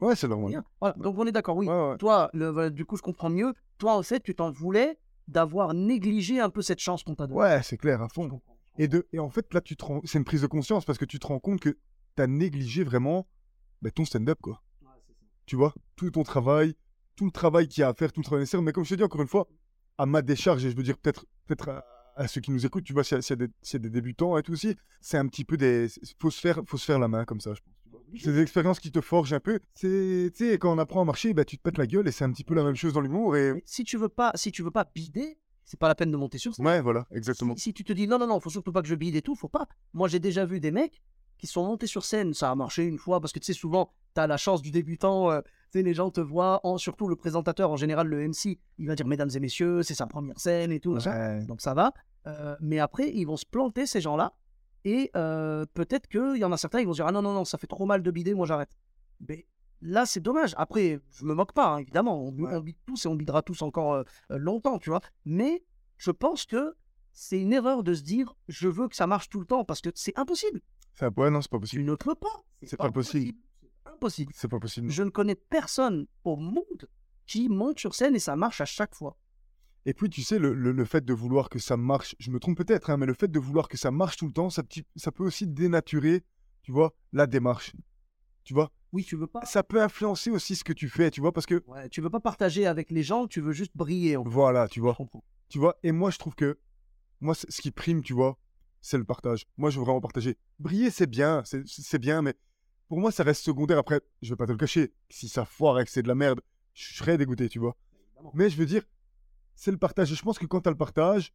Ouais, 0.00 0.14
c'est 0.14 0.28
normal. 0.28 0.62
Voilà. 0.80 0.94
Donc 0.98 1.18
on 1.18 1.26
est 1.26 1.32
d'accord, 1.32 1.56
oui. 1.56 1.66
Ouais, 1.66 1.90
ouais. 1.90 1.96
Toi, 1.98 2.30
le- 2.32 2.70
du 2.70 2.84
coup 2.84 2.96
je 2.96 3.02
comprends 3.02 3.30
mieux. 3.30 3.52
Toi 3.78 3.94
en 3.96 4.02
fait, 4.02 4.20
tu 4.22 4.34
t'en 4.34 4.50
voulais 4.52 4.98
d'avoir 5.26 5.74
négligé 5.74 6.40
un 6.40 6.50
peu 6.50 6.62
cette 6.62 6.78
chance 6.78 7.02
qu'on 7.02 7.14
t'a 7.16 7.26
donnée. 7.26 7.38
Ouais, 7.40 7.60
c'est 7.62 7.76
clair, 7.76 8.00
à 8.00 8.08
fond. 8.08 8.40
Et, 8.78 8.86
de... 8.86 9.08
et 9.12 9.18
en 9.18 9.28
fait, 9.28 9.52
là, 9.52 9.60
tu 9.60 9.76
te 9.76 9.84
rends... 9.84 10.00
c'est 10.04 10.18
une 10.18 10.24
prise 10.24 10.42
de 10.42 10.46
conscience 10.46 10.84
parce 10.84 10.98
que 10.98 11.04
tu 11.04 11.18
te 11.18 11.26
rends 11.26 11.40
compte 11.40 11.58
que 11.60 11.70
tu 12.16 12.22
as 12.22 12.28
négligé 12.28 12.84
vraiment 12.84 13.26
bah, 13.82 13.90
ton 13.90 14.04
stand-up, 14.04 14.38
quoi. 14.40 14.62
Tu 15.48 15.56
vois, 15.56 15.72
tout 15.96 16.10
ton 16.10 16.22
travail, 16.24 16.74
tout 17.16 17.24
le 17.24 17.30
travail 17.30 17.66
qu'il 17.68 17.80
y 17.80 17.84
a 17.84 17.88
à 17.88 17.94
faire, 17.94 18.12
tout 18.12 18.20
le 18.20 18.24
travail 18.24 18.42
nécessaire. 18.42 18.60
Mais 18.62 18.72
comme 18.72 18.84
je 18.84 18.90
te 18.90 18.94
dis 18.96 19.02
encore 19.02 19.22
une 19.22 19.28
fois, 19.28 19.48
à 19.96 20.04
ma 20.04 20.20
décharge, 20.22 20.62
et 20.66 20.70
je 20.70 20.76
veux 20.76 20.82
dire 20.82 20.98
peut-être 20.98 21.24
peut-être 21.46 21.70
à, 21.70 21.84
à 22.16 22.28
ceux 22.28 22.42
qui 22.42 22.50
nous 22.50 22.66
écoutent, 22.66 22.84
tu 22.84 22.92
vois, 22.92 23.02
s'il 23.02 23.16
y, 23.16 23.20
a- 23.20 23.34
y 23.34 23.36
des- 23.36 23.48
s'il 23.62 23.80
y 23.82 23.86
a 23.86 23.88
des 23.88 23.90
débutants 23.90 24.36
et 24.36 24.42
tout 24.42 24.52
aussi, 24.52 24.76
c'est 25.00 25.16
un 25.16 25.26
petit 25.26 25.46
peu 25.46 25.56
des. 25.56 25.88
Faut 26.20 26.30
se 26.30 26.38
faire, 26.38 26.60
faut 26.66 26.76
se 26.76 26.84
faire 26.84 26.98
la 26.98 27.08
main 27.08 27.24
comme 27.24 27.40
ça, 27.40 27.54
je 27.54 27.60
pense. 27.62 27.74
C'est 28.22 28.32
des 28.32 28.40
expériences 28.42 28.78
qui 28.80 28.90
te 28.92 29.00
forgent 29.00 29.32
un 29.32 29.40
peu. 29.40 29.58
C'est, 29.74 30.30
tu 30.34 30.48
sais, 30.50 30.58
quand 30.58 30.70
on 30.74 30.78
apprend 30.78 31.00
à 31.00 31.04
marcher, 31.04 31.32
bah, 31.34 31.44
tu 31.46 31.56
te 31.56 31.62
pètes 31.62 31.78
la 31.78 31.86
gueule 31.86 32.06
et 32.08 32.12
c'est 32.12 32.24
un 32.24 32.32
petit 32.32 32.44
peu 32.44 32.54
la 32.54 32.62
même 32.64 32.74
chose 32.76 32.92
dans 32.92 33.00
l'humour. 33.00 33.36
Et 33.36 33.54
Mais 33.54 33.62
si 33.66 33.84
tu 33.84 33.96
veux 33.96 34.08
pas, 34.10 34.32
si 34.34 34.52
tu 34.52 34.62
veux 34.62 34.70
pas 34.70 34.86
bider, 34.94 35.38
c'est 35.64 35.78
pas 35.78 35.88
la 35.88 35.94
peine 35.94 36.10
de 36.10 36.16
monter 36.16 36.38
sur 36.38 36.54
scène. 36.54 36.66
ouais, 36.66 36.80
voilà, 36.82 37.06
exactement. 37.10 37.54
Si, 37.56 37.62
si 37.64 37.74
tu 37.74 37.84
te 37.84 37.92
dis 37.92 38.06
non, 38.06 38.18
non, 38.18 38.26
non, 38.26 38.40
faut 38.40 38.50
surtout 38.50 38.72
pas 38.72 38.80
que 38.82 38.88
je 38.88 38.94
bide 38.94 39.16
et 39.16 39.22
tout, 39.22 39.34
faut 39.34 39.48
pas. 39.48 39.66
Moi, 39.94 40.08
j'ai 40.08 40.20
déjà 40.20 40.44
vu 40.46 40.60
des 40.60 40.70
mecs 40.70 41.02
qui 41.38 41.46
sont 41.46 41.64
montés 41.64 41.86
sur 41.86 42.04
scène, 42.04 42.34
ça 42.34 42.50
a 42.50 42.54
marché 42.54 42.84
une 42.84 42.98
fois, 42.98 43.20
parce 43.20 43.32
que 43.32 43.38
tu 43.38 43.46
sais, 43.46 43.52
souvent, 43.52 43.90
tu 44.14 44.20
as 44.20 44.26
la 44.26 44.36
chance 44.36 44.60
du 44.60 44.70
débutant, 44.70 45.30
euh, 45.30 45.40
tu 45.72 45.78
sais, 45.78 45.82
les 45.82 45.94
gens 45.94 46.10
te 46.10 46.20
voient, 46.20 46.60
en, 46.64 46.76
surtout 46.76 47.08
le 47.08 47.16
présentateur, 47.16 47.70
en 47.70 47.76
général, 47.76 48.08
le 48.08 48.28
MC, 48.28 48.58
il 48.78 48.86
va 48.88 48.94
dire 48.94 49.06
mesdames 49.06 49.30
et 49.34 49.40
messieurs, 49.40 49.82
c'est 49.82 49.94
sa 49.94 50.06
première 50.06 50.38
scène 50.38 50.72
et 50.72 50.80
tout. 50.80 50.96
Ouais. 50.98 51.44
donc 51.46 51.60
ça 51.60 51.74
va. 51.74 51.92
Euh, 52.26 52.56
mais 52.60 52.78
après, 52.80 53.10
ils 53.14 53.24
vont 53.24 53.36
se 53.36 53.46
planter, 53.46 53.86
ces 53.86 54.00
gens-là, 54.00 54.34
et 54.84 55.10
euh, 55.16 55.64
peut-être 55.74 56.08
qu'il 56.08 56.36
y 56.36 56.44
en 56.44 56.52
a 56.52 56.56
certains, 56.56 56.80
ils 56.80 56.86
vont 56.86 56.92
se 56.92 56.98
dire 56.98 57.06
ah 57.06 57.12
non, 57.12 57.22
non, 57.22 57.32
non, 57.32 57.44
ça 57.44 57.56
fait 57.58 57.66
trop 57.66 57.86
mal 57.86 58.02
de 58.02 58.10
bider, 58.10 58.34
moi 58.34 58.46
j'arrête. 58.46 58.76
Mais 59.28 59.46
là, 59.80 60.06
c'est 60.06 60.20
dommage. 60.20 60.54
Après, 60.56 61.00
je 61.10 61.24
me 61.24 61.34
moque 61.34 61.52
pas, 61.52 61.68
hein, 61.74 61.78
évidemment, 61.78 62.20
on, 62.22 62.32
Ouais. 62.32 62.54
on 62.56 62.60
bide 62.60 62.76
tous 62.86 63.04
et 63.04 63.08
on 63.08 63.14
bidera 63.14 63.42
tous 63.42 63.62
encore 63.62 64.04
longtemps, 64.28 64.78
tu 64.78 64.90
vois. 64.90 65.00
Mais 65.24 65.64
je 65.96 66.10
pense 66.10 66.44
que 66.44 66.74
c'est 67.12 67.40
une 67.40 67.52
erreur 67.52 67.82
de 67.82 67.94
se 67.94 68.02
dire 68.02 68.36
je 68.48 68.68
veux 68.68 68.86
que 68.88 68.94
ça 68.94 69.08
marche 69.08 69.28
tout 69.28 69.40
le 69.40 69.46
temps 69.46 69.64
parce 69.64 69.80
que 69.80 69.90
c'est 69.94 70.16
impossible. 70.18 70.60
Ça, 70.98 71.10
ouais, 71.16 71.30
non, 71.30 71.40
c'est 71.40 71.50
pas 71.50 71.58
Tu 71.58 71.60
possible. 71.60 71.84
ne 71.84 71.94
peux 71.94 72.14
pas. 72.14 72.44
C'est 72.62 72.76
pas 72.76 72.90
possible. 72.90 73.38
C'est 73.84 73.90
impossible. 73.92 74.32
C'est 74.34 74.48
pas 74.48 74.58
possible. 74.58 74.90
Je 74.90 75.02
ne 75.02 75.10
connais 75.10 75.34
personne 75.36 76.06
au 76.24 76.36
monde 76.36 76.88
qui 77.26 77.48
monte 77.48 77.78
sur 77.78 77.94
scène 77.94 78.16
et 78.16 78.18
ça 78.18 78.34
marche 78.36 78.60
à 78.60 78.64
chaque 78.64 78.94
fois. 78.94 79.16
Et 79.86 79.94
puis, 79.94 80.10
tu 80.10 80.22
sais, 80.22 80.38
le, 80.38 80.52
le- 80.54 80.72
le 80.72 80.84
fait 80.84 81.04
de 81.04 81.12
vouloir 81.14 81.48
que 81.48 81.58
ça 81.58 81.76
marche, 81.76 82.16
je 82.18 82.30
me 82.30 82.40
trompe 82.40 82.56
peut-être, 82.58 82.90
hein, 82.90 82.96
mais 82.96 83.06
le 83.06 83.14
fait 83.14 83.28
de 83.30 83.38
vouloir 83.38 83.68
que 83.68 83.76
ça 83.76 83.90
marche 83.90 84.16
tout 84.16 84.26
le 84.26 84.32
temps, 84.32 84.50
ça, 84.50 84.62
ça 84.96 85.12
peut 85.12 85.24
aussi 85.24 85.46
dénaturer, 85.46 86.24
tu 86.62 86.72
vois, 86.72 86.92
la 87.12 87.26
démarche. 87.26 87.72
Tu 88.44 88.52
vois, 88.54 88.70
Oui, 88.92 89.04
tu 89.04 89.16
veux 89.16 89.26
pas. 89.28 89.44
ça 89.44 89.62
peut 89.62 89.80
influencer 89.80 90.30
aussi 90.30 90.56
ce 90.56 90.64
que 90.64 90.72
tu 90.72 90.88
fais, 90.88 91.10
tu 91.10 91.20
vois, 91.20 91.32
parce 91.32 91.46
que, 91.46 91.62
Ouais, 91.68 91.88
tu 91.90 92.00
veux 92.00 92.10
pas 92.10 92.20
partager 92.20 92.66
avec 92.66 92.90
les 92.90 93.02
gens, 93.04 93.26
tu 93.28 93.40
veux 93.40 93.52
juste 93.52 93.72
briller. 93.76 94.16
en 94.16 94.24
fait. 94.24 94.30
voilà, 94.30 94.66
tu 94.68 94.80
vois, 94.80 94.96
tu 95.48 95.58
vois, 95.58 95.76
et 95.84 95.92
moi, 95.92 96.10
je 96.10 96.18
trouve 96.18 96.34
que, 96.34 96.58
moi, 97.20 97.34
ce 97.34 97.46
qui 97.62 97.70
prime, 97.70 98.02
tu 98.02 98.12
vois, 98.14 98.36
c'est 98.80 98.98
le 98.98 99.04
partage. 99.04 99.46
Moi, 99.56 99.70
je 99.70 99.78
veux 99.78 99.84
vraiment 99.84 100.00
partager. 100.00 100.36
Briller, 100.58 100.90
c'est 100.90 101.06
bien, 101.08 101.42
c'est 101.44 101.98
bien, 101.98 102.22
mais 102.22 102.34
pour 102.88 102.98
moi, 102.98 103.10
ça 103.12 103.22
reste 103.22 103.42
secondaire. 103.42 103.78
Après, 103.78 104.00
je 104.22 104.30
vais 104.30 104.36
pas 104.36 104.46
te 104.46 104.52
le 104.52 104.58
cacher, 104.58 104.92
si 105.10 105.28
ça 105.28 105.44
foire 105.44 105.78
et 105.80 105.84
que 105.84 105.90
c'est 105.90 106.02
de 106.02 106.08
la 106.08 106.14
merde, 106.14 106.40
je 106.74 106.94
serais 106.94 107.18
dégoûté, 107.18 107.48
tu 107.48 107.58
vois. 107.58 107.76
Mais 108.34 108.50
je 108.50 108.56
veux 108.56 108.66
dire, 108.66 108.82
c'est 109.54 109.70
le 109.70 109.76
partage. 109.76 110.12
Et 110.12 110.14
je 110.14 110.22
pense 110.22 110.38
que 110.38 110.46
quand 110.46 110.60
tu 110.60 110.68
as 110.68 110.72
le 110.72 110.78
partage, 110.78 111.32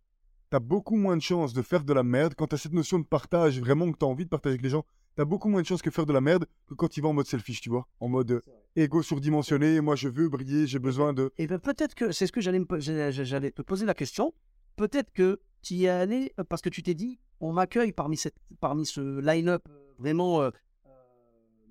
tu 0.49 0.55
as 0.55 0.59
beaucoup 0.59 0.95
moins 0.95 1.17
de 1.17 1.21
chances 1.21 1.53
de 1.53 1.61
faire 1.61 1.83
de 1.83 1.93
la 1.93 2.03
merde. 2.03 2.33
Quand 2.35 2.47
tu 2.47 2.55
as 2.55 2.57
cette 2.57 2.73
notion 2.73 2.99
de 2.99 3.05
partage, 3.05 3.59
vraiment 3.59 3.91
que 3.91 3.97
tu 3.97 4.05
as 4.05 4.07
envie 4.07 4.25
de 4.25 4.29
partager 4.29 4.53
avec 4.53 4.63
les 4.63 4.69
gens, 4.69 4.85
tu 5.15 5.21
as 5.21 5.25
beaucoup 5.25 5.49
moins 5.49 5.61
de 5.61 5.67
chances 5.67 5.81
que 5.81 5.91
faire 5.91 6.05
de 6.05 6.13
la 6.13 6.21
merde 6.21 6.45
que 6.67 6.73
quand 6.73 6.87
tu 6.87 7.01
vas 7.01 7.09
en 7.09 7.13
mode 7.13 7.27
selfish, 7.27 7.61
tu 7.61 7.69
vois. 7.69 7.87
En 7.99 8.07
mode 8.07 8.31
euh, 8.31 8.41
égo 8.75 9.03
surdimensionné, 9.03 9.79
moi 9.81 9.95
je 9.95 10.07
veux 10.09 10.27
briller, 10.29 10.65
j'ai 10.65 10.79
besoin 10.79 11.13
de. 11.13 11.31
Et 11.37 11.45
ben 11.47 11.59
peut-être 11.59 11.93
que 11.93 12.11
c'est 12.11 12.25
ce 12.25 12.31
que 12.31 12.41
j'allais 12.41 12.59
me 12.59 12.65
po- 12.65 12.79
j'allais 12.79 13.11
j'allais 13.11 13.51
te 13.51 13.61
poser 13.61 13.85
la 13.85 13.93
question. 13.93 14.33
Peut-être 14.75 15.11
que 15.13 15.39
tu 15.63 15.73
y 15.75 15.85
es 15.85 15.89
allé 15.89 16.33
parce 16.49 16.61
que 16.61 16.69
tu 16.69 16.83
t'es 16.83 16.93
dit 16.93 17.19
on 17.39 17.53
m'accueille 17.53 17.91
parmi 17.91 18.17
cette 18.17 18.35
parmi 18.59 18.85
ce 18.85 19.19
line-up 19.19 19.67
vraiment 19.97 20.41
euh, 20.41 20.51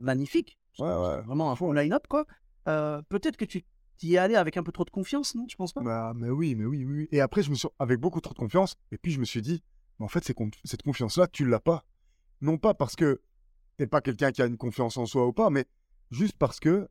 magnifique. 0.01 0.59
Ouais, 0.79 0.87
ouais. 0.87 1.17
C'est 1.21 1.27
Vraiment 1.27 1.53
un 1.53 1.57
faux 1.57 1.73
line-up 1.73 2.07
quoi. 2.09 2.27
Euh, 2.69 3.01
peut-être 3.09 3.37
que 3.37 3.45
tu 3.45 3.65
y 4.03 4.15
es 4.15 4.19
allé 4.19 4.35
avec 4.35 4.57
un 4.57 4.63
peu 4.63 4.73
trop 4.73 4.85
de 4.85 4.91
confiance, 4.91 5.35
non 5.35 5.47
Tu 5.47 5.57
penses 5.57 5.73
pas? 5.73 5.83
Bah, 5.83 6.13
mais 6.17 6.29
oui, 6.29 6.55
mais 6.55 6.65
oui, 6.65 6.85
oui. 6.85 7.09
Et 7.13 7.21
après, 7.21 7.43
je 7.43 7.51
me 7.51 7.55
suis 7.55 7.69
avec 7.79 8.01
beaucoup 8.01 8.21
trop 8.21 8.35
de 8.35 8.39
confiance. 8.39 8.75
Et 8.91 8.99
puis, 8.99 9.13
je 9.13 9.21
me 9.21 9.25
suis 9.25 9.43
dit, 9.43 9.63
mais 9.99 10.05
en 10.05 10.09
fait, 10.09 10.25
cette 10.65 10.83
confiance-là, 10.83 11.29
tu 11.29 11.47
l'as 11.47 11.61
pas. 11.61 11.85
Non 12.41 12.59
pas 12.59 12.75
parce 12.75 12.97
que 12.97 13.21
t'es 13.77 13.87
pas 13.87 14.01
quelqu'un 14.01 14.33
qui 14.33 14.43
a 14.43 14.47
une 14.47 14.57
confiance 14.57 14.97
en 14.97 15.07
soi 15.07 15.27
ou 15.27 15.33
pas, 15.33 15.51
mais 15.51 15.67
juste 16.11 16.37
parce 16.37 16.59
que 16.59 16.89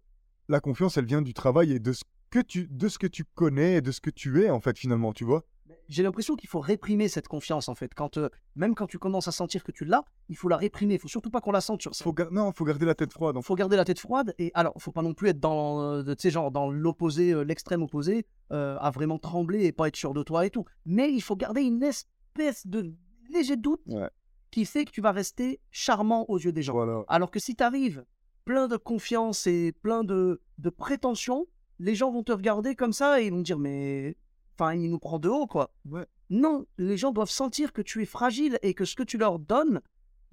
la 0.48 0.62
confiance, 0.62 0.96
elle 0.98 1.05
vient 1.05 1.22
du 1.22 1.34
travail 1.34 1.74
et 1.74 1.79
de 1.79 1.91
ce 1.91 2.03
que 2.29 2.39
tu, 2.39 2.67
de 2.70 2.88
ce 2.88 2.98
que 2.98 3.08
tu 3.08 3.25
connais 3.36 3.75
et 3.75 3.81
de 3.81 3.91
ce 3.91 4.00
que 4.00 4.10
tu 4.10 4.41
es, 4.43 4.50
en 4.50 4.62
fait, 4.62 4.77
finalement, 4.77 5.12
tu 5.12 5.25
vois? 5.25 5.43
J'ai 5.89 6.03
l'impression 6.03 6.35
qu'il 6.35 6.47
faut 6.50 6.59
réprimer 6.59 7.07
cette 7.07 7.27
confiance 7.27 7.67
en 7.69 7.75
fait. 7.75 7.93
Quand 7.93 8.17
euh, 8.17 8.29
même 8.55 8.75
quand 8.75 8.88
tu 8.88 8.97
commences 9.00 9.27
à 9.27 9.31
sentir 9.31 9.63
que 9.63 9.71
tu 9.71 9.83
l'as, 9.85 10.03
il 10.29 10.38
faut 10.38 10.47
la 10.47 10.57
réprimer. 10.57 10.93
Il 10.95 11.00
faut 11.00 11.07
surtout 11.07 11.29
pas 11.29 11.41
qu'on 11.41 11.51
la 11.51 11.61
sente 11.61 11.81
sur 11.81 11.93
ça. 11.95 12.03
Faut 12.03 12.13
gar- 12.13 12.31
Non, 12.31 12.51
faut 12.53 12.63
garder 12.65 12.85
la 12.85 12.95
tête 12.95 13.11
froide. 13.11 13.35
Il 13.38 13.43
faut 13.43 13.55
garder 13.55 13.75
la 13.75 13.85
tête 13.85 14.00
froide 14.00 14.33
et 14.39 14.51
alors 14.53 14.73
faut 14.79 14.91
pas 14.91 15.01
non 15.01 15.13
plus 15.13 15.29
être 15.29 15.39
dans 15.39 15.81
euh, 15.81 16.15
genre 16.25 16.51
dans 16.51 16.69
l'opposé 16.69 17.31
euh, 17.33 17.43
l'extrême 17.43 17.81
opposé 17.83 18.25
euh, 18.51 18.77
à 18.79 18.89
vraiment 18.91 19.17
trembler 19.19 19.65
et 19.65 19.71
pas 19.71 19.88
être 19.88 19.95
sûr 19.95 20.13
de 20.13 20.23
toi 20.23 20.45
et 20.45 20.50
tout 20.50 20.65
mais 20.85 21.11
il 21.11 21.21
faut 21.21 21.35
garder 21.35 21.61
une 21.61 21.83
espèce 21.83 22.65
de 22.67 22.93
léger 23.33 23.55
doute 23.57 23.81
Ouais. 23.88 24.09
qui 24.51 24.65
fait 24.65 24.85
que 24.85 24.91
tu 24.91 25.01
vas 25.01 25.11
rester 25.11 25.59
charmant 25.71 26.25
aux 26.29 26.38
yeux 26.38 26.51
des 26.51 26.61
gens 26.63 26.73
Voilà. 26.73 27.03
alors 27.07 27.31
que 27.31 27.39
si 27.39 27.55
tu 27.55 27.63
arrives 27.63 28.03
plein 28.45 28.67
de 28.67 28.75
confiance 28.77 29.47
et 29.47 29.71
plein 29.81 30.03
de, 30.03 30.41
de 30.57 30.69
prétention 30.69 31.45
les 31.79 31.95
gens 31.95 32.11
vont 32.11 32.23
te 32.23 32.31
regarder 32.31 32.75
comme 32.75 32.93
ça 32.93 33.21
et 33.21 33.27
ils 33.27 33.31
vont 33.31 33.41
dire 33.41 33.57
mais 33.59 34.17
enfin 34.61 34.75
il 34.75 34.89
nous 34.89 34.99
prend 34.99 35.19
de 35.19 35.29
haut 35.29 35.47
quoi 35.47 35.71
Ouais. 35.89 36.05
non 36.29 36.65
les 36.77 36.97
gens 36.97 37.11
doivent 37.11 37.29
sentir 37.29 37.73
que 37.73 37.81
tu 37.81 38.01
es 38.01 38.05
fragile 38.05 38.59
et 38.61 38.73
que 38.73 38.85
ce 38.85 38.95
que 38.95 39.03
tu 39.03 39.17
leur 39.17 39.39
donnes 39.39 39.81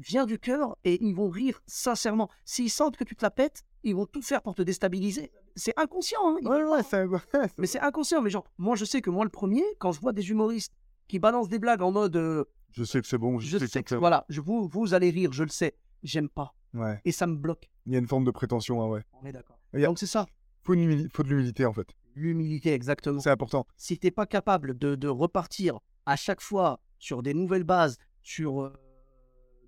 vient 0.00 0.26
du 0.26 0.38
cœur 0.38 0.76
et 0.84 1.02
ils 1.04 1.14
vont 1.14 1.28
rire 1.28 1.60
sincèrement. 1.66 2.28
S'ils 2.44 2.70
sentent 2.70 2.96
que 2.96 3.02
tu 3.02 3.16
te 3.16 3.24
la 3.24 3.32
pètes, 3.32 3.62
ils 3.82 3.96
vont 3.96 4.06
tout 4.06 4.22
faire 4.22 4.42
pour 4.42 4.54
te 4.54 4.62
déstabiliser. 4.62 5.32
C'est 5.56 5.76
inconscient, 5.76 6.20
hein, 6.22 6.36
Ouais, 6.44 6.62
ouais, 6.62 6.82
c'est 6.84 7.04
mais 7.58 7.66
c'est 7.66 7.80
inconscient. 7.80 8.22
Mais 8.22 8.30
genre, 8.30 8.44
moi 8.58 8.76
je 8.76 8.84
sais 8.84 9.00
que 9.00 9.10
moi 9.10 9.24
le 9.24 9.30
premier, 9.30 9.64
quand 9.80 9.90
je 9.90 10.00
vois 10.00 10.12
des 10.12 10.30
humoristes 10.30 10.72
qui 11.08 11.18
balancent 11.18 11.48
des 11.48 11.58
blagues 11.58 11.82
en 11.82 11.90
mode 11.90 12.14
euh, 12.14 12.44
Je 12.70 12.84
sais 12.84 13.00
que 13.00 13.08
c'est 13.08 13.18
bon, 13.18 13.40
je, 13.40 13.48
je 13.48 13.58
sais, 13.58 13.66
sais 13.66 13.82
que 13.82 13.94
que 13.94 13.94
voilà, 13.96 14.24
je, 14.28 14.40
vous, 14.40 14.68
vous 14.68 14.94
allez 14.94 15.10
rire, 15.10 15.32
je 15.32 15.42
le 15.42 15.48
sais, 15.48 15.74
j'aime 16.04 16.28
pas. 16.28 16.54
Ouais. 16.74 17.00
Et 17.04 17.10
ça 17.10 17.26
me 17.26 17.34
bloque. 17.34 17.68
Il 17.86 17.92
y 17.92 17.96
a 17.96 17.98
une 17.98 18.06
forme 18.06 18.24
de 18.24 18.30
prétention, 18.30 18.80
ah 18.82 18.86
ouais. 18.88 19.02
On 19.20 19.26
est 19.26 19.32
d'accord. 19.32 19.58
A- 19.74 19.80
Donc 19.80 19.98
c'est 19.98 20.06
ça, 20.06 20.26
Faut, 20.62 20.74
une 20.74 21.08
faut 21.10 21.24
de 21.24 21.28
l'humilité, 21.28 21.64
en 21.66 21.72
fait. 21.72 21.88
L'humilité 22.18 22.72
exactement. 22.72 23.20
C'est 23.20 23.30
important. 23.30 23.66
si 23.76 23.98
t'es 23.98 24.10
pas 24.10 24.26
capable 24.26 24.76
de, 24.76 24.94
de 24.94 25.08
repartir 25.08 25.78
à 26.06 26.16
chaque 26.16 26.40
fois 26.40 26.80
sur 26.98 27.22
des 27.22 27.34
nouvelles 27.34 27.64
bases, 27.64 27.98
sur 28.22 28.62
euh, 28.62 28.72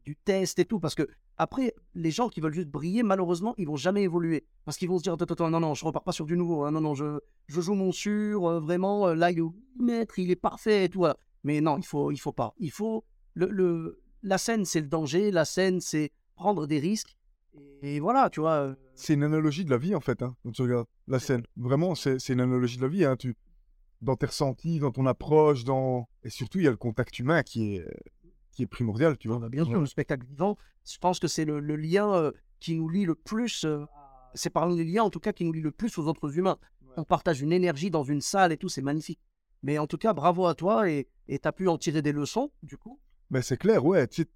du 0.05 0.17
test 0.17 0.59
et 0.59 0.65
tout, 0.65 0.81
parce 0.81 0.95
que 0.95 1.07
après, 1.37 1.75
les 1.95 2.11
gens 2.11 2.29
qui 2.29 2.43
veulent 2.43 2.53
juste 2.53 2.69
briller, 2.69 3.03
malheureusement, 3.03 3.55
ils 3.57 3.67
vont 3.67 3.77
jamais 3.77 4.03
évoluer. 4.03 4.45
Parce 4.67 4.77
qu'ils 4.77 4.91
vont 4.91 4.99
se 4.99 5.05
dire, 5.05 5.15
attends, 5.15 5.25
attends, 5.25 5.49
non, 5.49 5.59
non, 5.61 5.73
je 5.73 5.87
repars 5.87 6.05
pas 6.05 6.13
sur 6.13 6.27
du 6.27 6.37
nouveau, 6.37 6.65
hein, 6.65 6.71
non, 6.71 6.83
non, 6.83 6.95
je, 6.95 7.19
je 7.47 7.61
joue 7.63 7.73
mon 7.73 7.93
sûr, 7.93 8.47
euh, 8.47 8.61
vraiment, 8.61 9.09
euh, 9.09 9.15
là, 9.15 9.31
il 9.31 9.39
est 9.39 9.41
au 9.41 9.55
millimètre, 9.79 10.19
il 10.19 10.31
est 10.31 10.37
parfait 10.37 10.85
et 10.85 10.89
tout. 10.91 10.99
voilà. 10.99 11.17
Mais 11.43 11.63
non, 11.63 11.79
il 11.79 11.87
faut, 11.87 12.11
il 12.11 12.19
faut 12.19 12.33
pas. 12.33 12.53
Il 12.59 12.71
faut, 12.71 13.05
le, 13.33 13.47
le, 13.47 14.03
la 14.23 14.37
scène, 14.37 14.67
c'est 14.67 14.83
le 14.83 14.89
danger, 14.89 15.31
la 15.31 15.47
scène, 15.47 15.81
c'est 15.81 16.13
prendre 16.35 16.67
des 16.67 16.79
risques. 16.79 17.17
Et 17.81 18.01
voilà, 18.01 18.29
tu 18.29 18.41
vois. 18.41 18.75
C'est 19.01 19.15
une 19.15 19.23
analogie 19.23 19.65
de 19.65 19.71
la 19.71 19.79
vie, 19.79 19.95
en 19.95 20.01
fait, 20.01 20.23
hein, 20.23 20.37
quand 20.43 20.51
tu 20.53 20.61
regardes 20.63 20.87
la 21.09 21.19
scène. 21.19 21.43
Vraiment, 21.57 21.95
c'est 21.95 22.29
une 22.29 22.41
analogie 22.41 22.77
de 22.77 22.83
la 22.83 22.89
vie. 22.89 23.05
Hein, 23.05 23.17
tu... 23.17 23.35
Dans 24.03 24.17
tes 24.17 24.27
ressentis, 24.27 24.79
dans 24.79 24.91
ton 24.91 25.07
approche, 25.07 25.65
dans... 25.65 26.07
et 26.23 26.31
surtout, 26.31 26.59
il 26.59 26.65
y 26.65 26.69
a 26.69 26.71
le 26.71 26.77
contact 26.77 27.19
humain 27.19 27.43
qui 27.43 27.77
est, 27.77 27.87
qui 28.53 28.63
est 28.63 28.67
primordial, 28.67 29.17
tu 29.17 29.29
vois. 29.29 29.39
Bah, 29.39 29.49
bien 29.49 29.65
sûr, 29.65 29.81
le 29.81 29.87
spectacle 29.87 30.27
vivant, 30.27 30.57
je 30.91 30.99
pense 30.99 31.19
que 31.19 31.29
c'est 31.29 31.45
le, 31.45 31.61
le 31.61 31.77
lien 31.77 32.15
euh, 32.15 32.33
qui 32.61 32.75
nous 32.75 32.89
lie 32.89 33.05
le 33.05 33.15
plus. 33.15 33.65
euh, 33.65 33.85
c'est 34.35 34.51
parmi 34.51 34.77
les 34.77 34.85
liens, 34.85 35.05
en 35.05 35.11
tout 35.11 35.21
cas, 35.21 35.33
qui 35.33 35.45
nous 35.45 35.53
lie 35.53 35.61
le 35.63 35.71
plus 35.71 35.97
aux 35.99 36.07
autres 36.07 36.39
humains. 36.39 36.59
On 36.97 37.05
partage 37.05 37.41
une 37.41 37.53
énergie 37.53 37.91
dans 37.91 38.05
une 38.05 38.21
salle 38.21 38.53
et 38.53 38.57
tout, 38.57 38.69
c'est 38.69 38.83
magnifique. 38.83 39.21
Mais 39.63 39.79
en 39.79 39.87
tout 39.87 39.99
cas, 39.99 40.13
bravo 40.13 40.47
à 40.47 40.55
toi 40.55 40.91
et 40.91 41.09
tu 41.27 41.39
as 41.43 41.53
pu 41.53 41.69
en 41.69 41.79
tirer 41.79 42.03
des 42.03 42.13
leçons, 42.13 42.53
du 42.63 42.77
coup. 42.77 43.01
Ben, 43.31 43.43
c'est 43.43 43.57
clair, 43.57 43.85
ouais. 43.85 44.07
Tu 44.09 44.27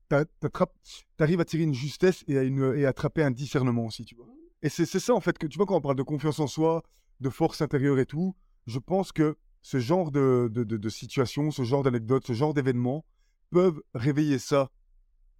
arrives 1.19 1.41
à 1.41 1.45
tirer 1.45 1.65
une 1.65 1.75
justesse 1.75 2.25
et 2.29 2.39
à, 2.39 2.43
une, 2.43 2.75
et 2.77 2.87
à 2.87 2.91
attraper 2.91 3.23
un 3.23 3.31
discernement 3.31 3.87
aussi, 3.87 4.05
tu 4.05 4.15
vois. 4.15 4.27
Et 4.65 4.71
c'est 4.71 4.87
ça, 4.87 5.15
en 5.15 5.21
fait, 5.21 5.37
que 5.37 5.47
tu 5.47 5.59
vois, 5.59 5.67
quand 5.67 5.77
on 5.77 5.83
parle 5.83 5.95
de 5.95 6.03
confiance 6.03 6.41
en 6.41 6.47
soi, 6.47 6.83
de 7.21 7.29
force 7.29 7.61
intérieure 7.61 7.99
et 7.99 8.07
tout, 8.07 8.35
je 8.67 8.79
pense 8.79 9.13
que 9.13 9.37
ce 9.61 9.79
genre 9.79 10.11
de, 10.11 10.51
de, 10.51 10.65
de, 10.65 10.79
de 10.79 10.89
situation, 10.89 11.51
ce 11.51 11.65
genre 11.65 11.83
d'anecdote, 11.83 12.27
ce 12.27 12.33
genre 12.33 12.55
d'événements 12.55 13.05
peuvent 13.51 13.83
réveiller 13.93 14.39
ça 14.39 14.71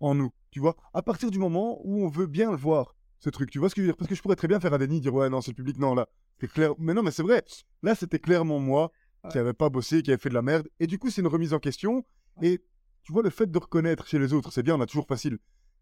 en 0.01 0.15
nous, 0.15 0.31
tu 0.51 0.61
vois? 0.61 0.77
À 0.93 1.01
partir 1.01 1.31
du 1.31 1.39
moment 1.39 1.81
où 1.85 2.05
on 2.05 2.09
veut 2.09 2.27
bien 2.27 2.51
le 2.51 2.59
voir, 2.59 2.95
ce 3.19 3.31
truc, 3.31 3.51
tu 3.51 3.59
vois 3.59 3.71
ce 3.71 3.75
que 3.75 3.81
je 3.81 3.87
veux 3.87 3.93
dire? 3.93 3.97
Parce 3.97 4.09
que 4.09 4.15
je 4.15 4.21
pourrais 4.21 4.37
très 4.37 4.47
bien 4.47 4.61
faire 4.61 4.75
un 4.75 4.79
déni, 4.79 5.01
dire 5.01 5.15
ouais, 5.15 5.31
non, 5.31 5.41
c'est 5.41 5.53
le 5.53 5.57
public, 5.57 5.79
non, 5.79 5.95
là, 5.95 6.07
c'est 6.39 6.53
clair. 6.53 6.75
Mais 6.79 6.93
non, 6.93 7.03
mais 7.03 7.11
c'est 7.11 7.23
vrai. 7.23 7.43
Là, 7.83 7.95
c'était 7.95 8.19
clairement 8.19 8.59
moi 8.59 8.93
qui 9.31 9.39
n'avais 9.39 9.55
pas 9.55 9.71
bossé, 9.71 10.03
qui 10.03 10.11
avait 10.11 10.21
fait 10.21 10.29
de 10.29 10.35
la 10.35 10.43
merde. 10.43 10.69
Et 10.81 10.87
du 10.87 10.99
coup, 10.99 11.09
c'est 11.09 11.23
une 11.23 11.29
remise 11.29 11.55
en 11.55 11.59
question. 11.61 12.05
Et 12.43 12.63
tu 13.03 13.13
vois, 13.15 13.23
le 13.23 13.31
fait 13.31 13.51
de 13.51 13.59
reconnaître 13.59 14.07
chez 14.07 14.19
les 14.19 14.35
autres, 14.35 14.53
c'est 14.53 14.63
bien, 14.63 14.77
on 14.77 14.81
a 14.83 14.87
toujours 14.87 15.07
facile. 15.07 15.39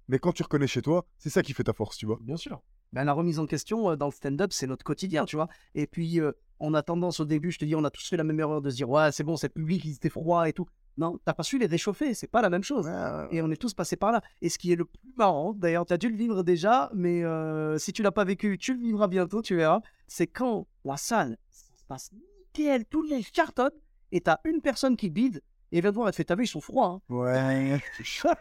Mais 0.06 0.20
quand 0.20 0.30
tu 0.30 0.44
reconnais 0.44 0.68
chez 0.68 0.80
toi, 0.82 1.04
c'est 1.18 1.30
ça 1.30 1.42
qui 1.42 1.52
fait 1.52 1.64
ta 1.64 1.72
force, 1.72 1.96
tu 1.96 2.06
vois? 2.06 2.18
Bien 2.20 2.36
sûr. 2.36 2.62
Ben, 2.92 3.04
la 3.04 3.12
remise 3.12 3.38
en 3.38 3.46
question 3.46 3.90
euh, 3.90 3.96
dans 3.96 4.06
le 4.06 4.12
stand-up, 4.12 4.52
c'est 4.52 4.66
notre 4.66 4.84
quotidien, 4.84 5.24
tu 5.24 5.36
vois. 5.36 5.48
Et 5.74 5.86
puis, 5.86 6.20
euh, 6.20 6.32
on 6.60 6.74
a 6.74 6.82
tendance 6.82 7.20
au 7.20 7.24
début, 7.24 7.50
je 7.50 7.58
te 7.58 7.64
dis, 7.64 7.74
on 7.74 7.84
a 7.84 7.90
tous 7.90 8.06
fait 8.08 8.16
la 8.16 8.24
même 8.24 8.38
erreur 8.38 8.60
de 8.60 8.70
se 8.70 8.76
dire, 8.76 8.88
ouais, 8.90 9.10
c'est 9.12 9.24
bon, 9.24 9.36
c'est 9.36 9.48
public, 9.48 9.84
ils 9.84 9.94
étaient 9.94 10.10
froids 10.10 10.48
et 10.48 10.52
tout. 10.52 10.66
Non, 10.98 11.18
t'as 11.24 11.32
pas 11.32 11.42
su 11.42 11.58
les 11.58 11.64
réchauffer, 11.66 12.12
c'est 12.12 12.26
pas 12.26 12.42
la 12.42 12.50
même 12.50 12.62
chose. 12.62 12.86
Et 13.30 13.40
on 13.40 13.50
est 13.50 13.56
tous 13.56 13.72
passés 13.72 13.96
par 13.96 14.12
là. 14.12 14.20
Et 14.42 14.50
ce 14.50 14.58
qui 14.58 14.72
est 14.72 14.76
le 14.76 14.84
plus 14.84 15.14
marrant, 15.16 15.54
d'ailleurs, 15.54 15.86
tu 15.86 15.94
as 15.94 15.96
dû 15.96 16.10
le 16.10 16.16
vivre 16.16 16.42
déjà, 16.42 16.90
mais 16.94 17.24
euh, 17.24 17.78
si 17.78 17.94
tu 17.94 18.02
l'as 18.02 18.12
pas 18.12 18.24
vécu, 18.24 18.58
tu 18.58 18.74
le 18.74 18.80
vivras 18.80 19.08
bientôt, 19.08 19.40
tu 19.40 19.56
verras. 19.56 19.80
C'est 20.06 20.26
quand 20.26 20.66
la 20.84 20.98
salle, 20.98 21.38
ça 21.48 21.72
se 21.74 21.84
passe 21.86 22.10
nickel, 22.12 22.84
tout 22.84 23.00
le 23.02 23.08
monde 23.08 23.24
cartonne, 23.32 23.72
et 24.12 24.20
t'as 24.20 24.36
une 24.44 24.60
personne 24.60 24.98
qui 24.98 25.08
bide, 25.08 25.42
et 25.72 25.80
vient 25.80 25.90
te 25.90 25.94
voir, 25.94 26.08
elle 26.08 26.12
te 26.12 26.16
fait, 26.16 26.24
t'as 26.24 26.34
vu, 26.36 26.44
ils 26.44 26.48
sont 26.48 26.60
froids. 26.60 27.00
Ouais. 27.08 27.78
Hein. 28.04 28.34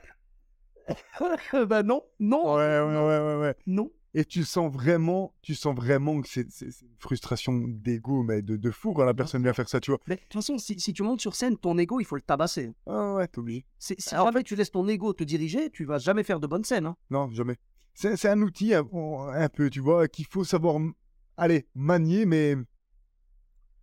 bah 1.68 1.84
non, 1.84 2.04
non, 2.20 2.56
Ouais, 2.56 2.82
ouais, 2.82 2.98
ouais, 2.98 3.20
ouais, 3.20 3.42
ouais. 3.42 3.56
non. 3.66 3.90
Et 4.14 4.26
tu 4.26 4.44
sens 4.44 4.72
vraiment, 4.72 5.34
tu 5.42 5.56
sens 5.56 5.74
vraiment 5.74 6.22
que 6.22 6.28
c'est 6.28 6.42
une 6.42 6.96
frustration 7.00 7.54
d'ego, 7.66 8.24
mais 8.24 8.42
de, 8.42 8.58
de 8.58 8.72
fou 8.72 8.94
quand 8.94 9.06
la 9.06 9.14
personne 9.14 9.42
vient 9.42 9.54
faire 9.54 9.70
ça, 9.70 9.80
tu 9.80 9.92
vois. 9.92 10.00
Mais 10.08 10.16
de 10.16 10.22
toute 10.22 10.34
façon, 10.34 10.58
si, 10.58 10.78
si 10.80 10.92
tu 10.94 11.02
montes 11.02 11.22
sur 11.22 11.34
scène, 11.34 11.58
ton 11.58 11.78
ego, 11.78 12.00
il 12.02 12.06
faut 12.06 12.16
le 12.18 12.22
tabasser. 12.22 12.74
Ah 12.88 13.14
ouais, 13.14 13.28
t'es 13.28 13.40
obligé. 13.40 13.66
Si 13.80 13.96
Alors, 14.12 14.28
en 14.28 14.32
jamais 14.32 14.44
tu 14.44 14.56
laisses 14.58 14.72
ton 14.72 14.86
ego 14.90 15.14
te 15.14 15.24
diriger, 15.24 15.70
tu 15.70 15.86
vas 15.86 15.98
jamais 15.98 16.24
faire 16.24 16.42
de 16.42 16.48
bonnes 16.48 16.66
scènes. 16.66 16.88
hein. 16.88 16.98
Non, 17.10 17.32
jamais. 17.32 17.56
C'est 17.94 18.26
un 18.30 18.42
outil 18.42 18.74
un, 18.74 18.86
un 18.94 19.50
peu, 19.50 19.70
tu 19.70 19.80
vois, 19.80 20.08
qu'il 20.10 20.26
faut 20.26 20.44
savoir, 20.44 20.78
allez, 21.38 21.68
manier, 21.74 22.26
mais 22.26 22.56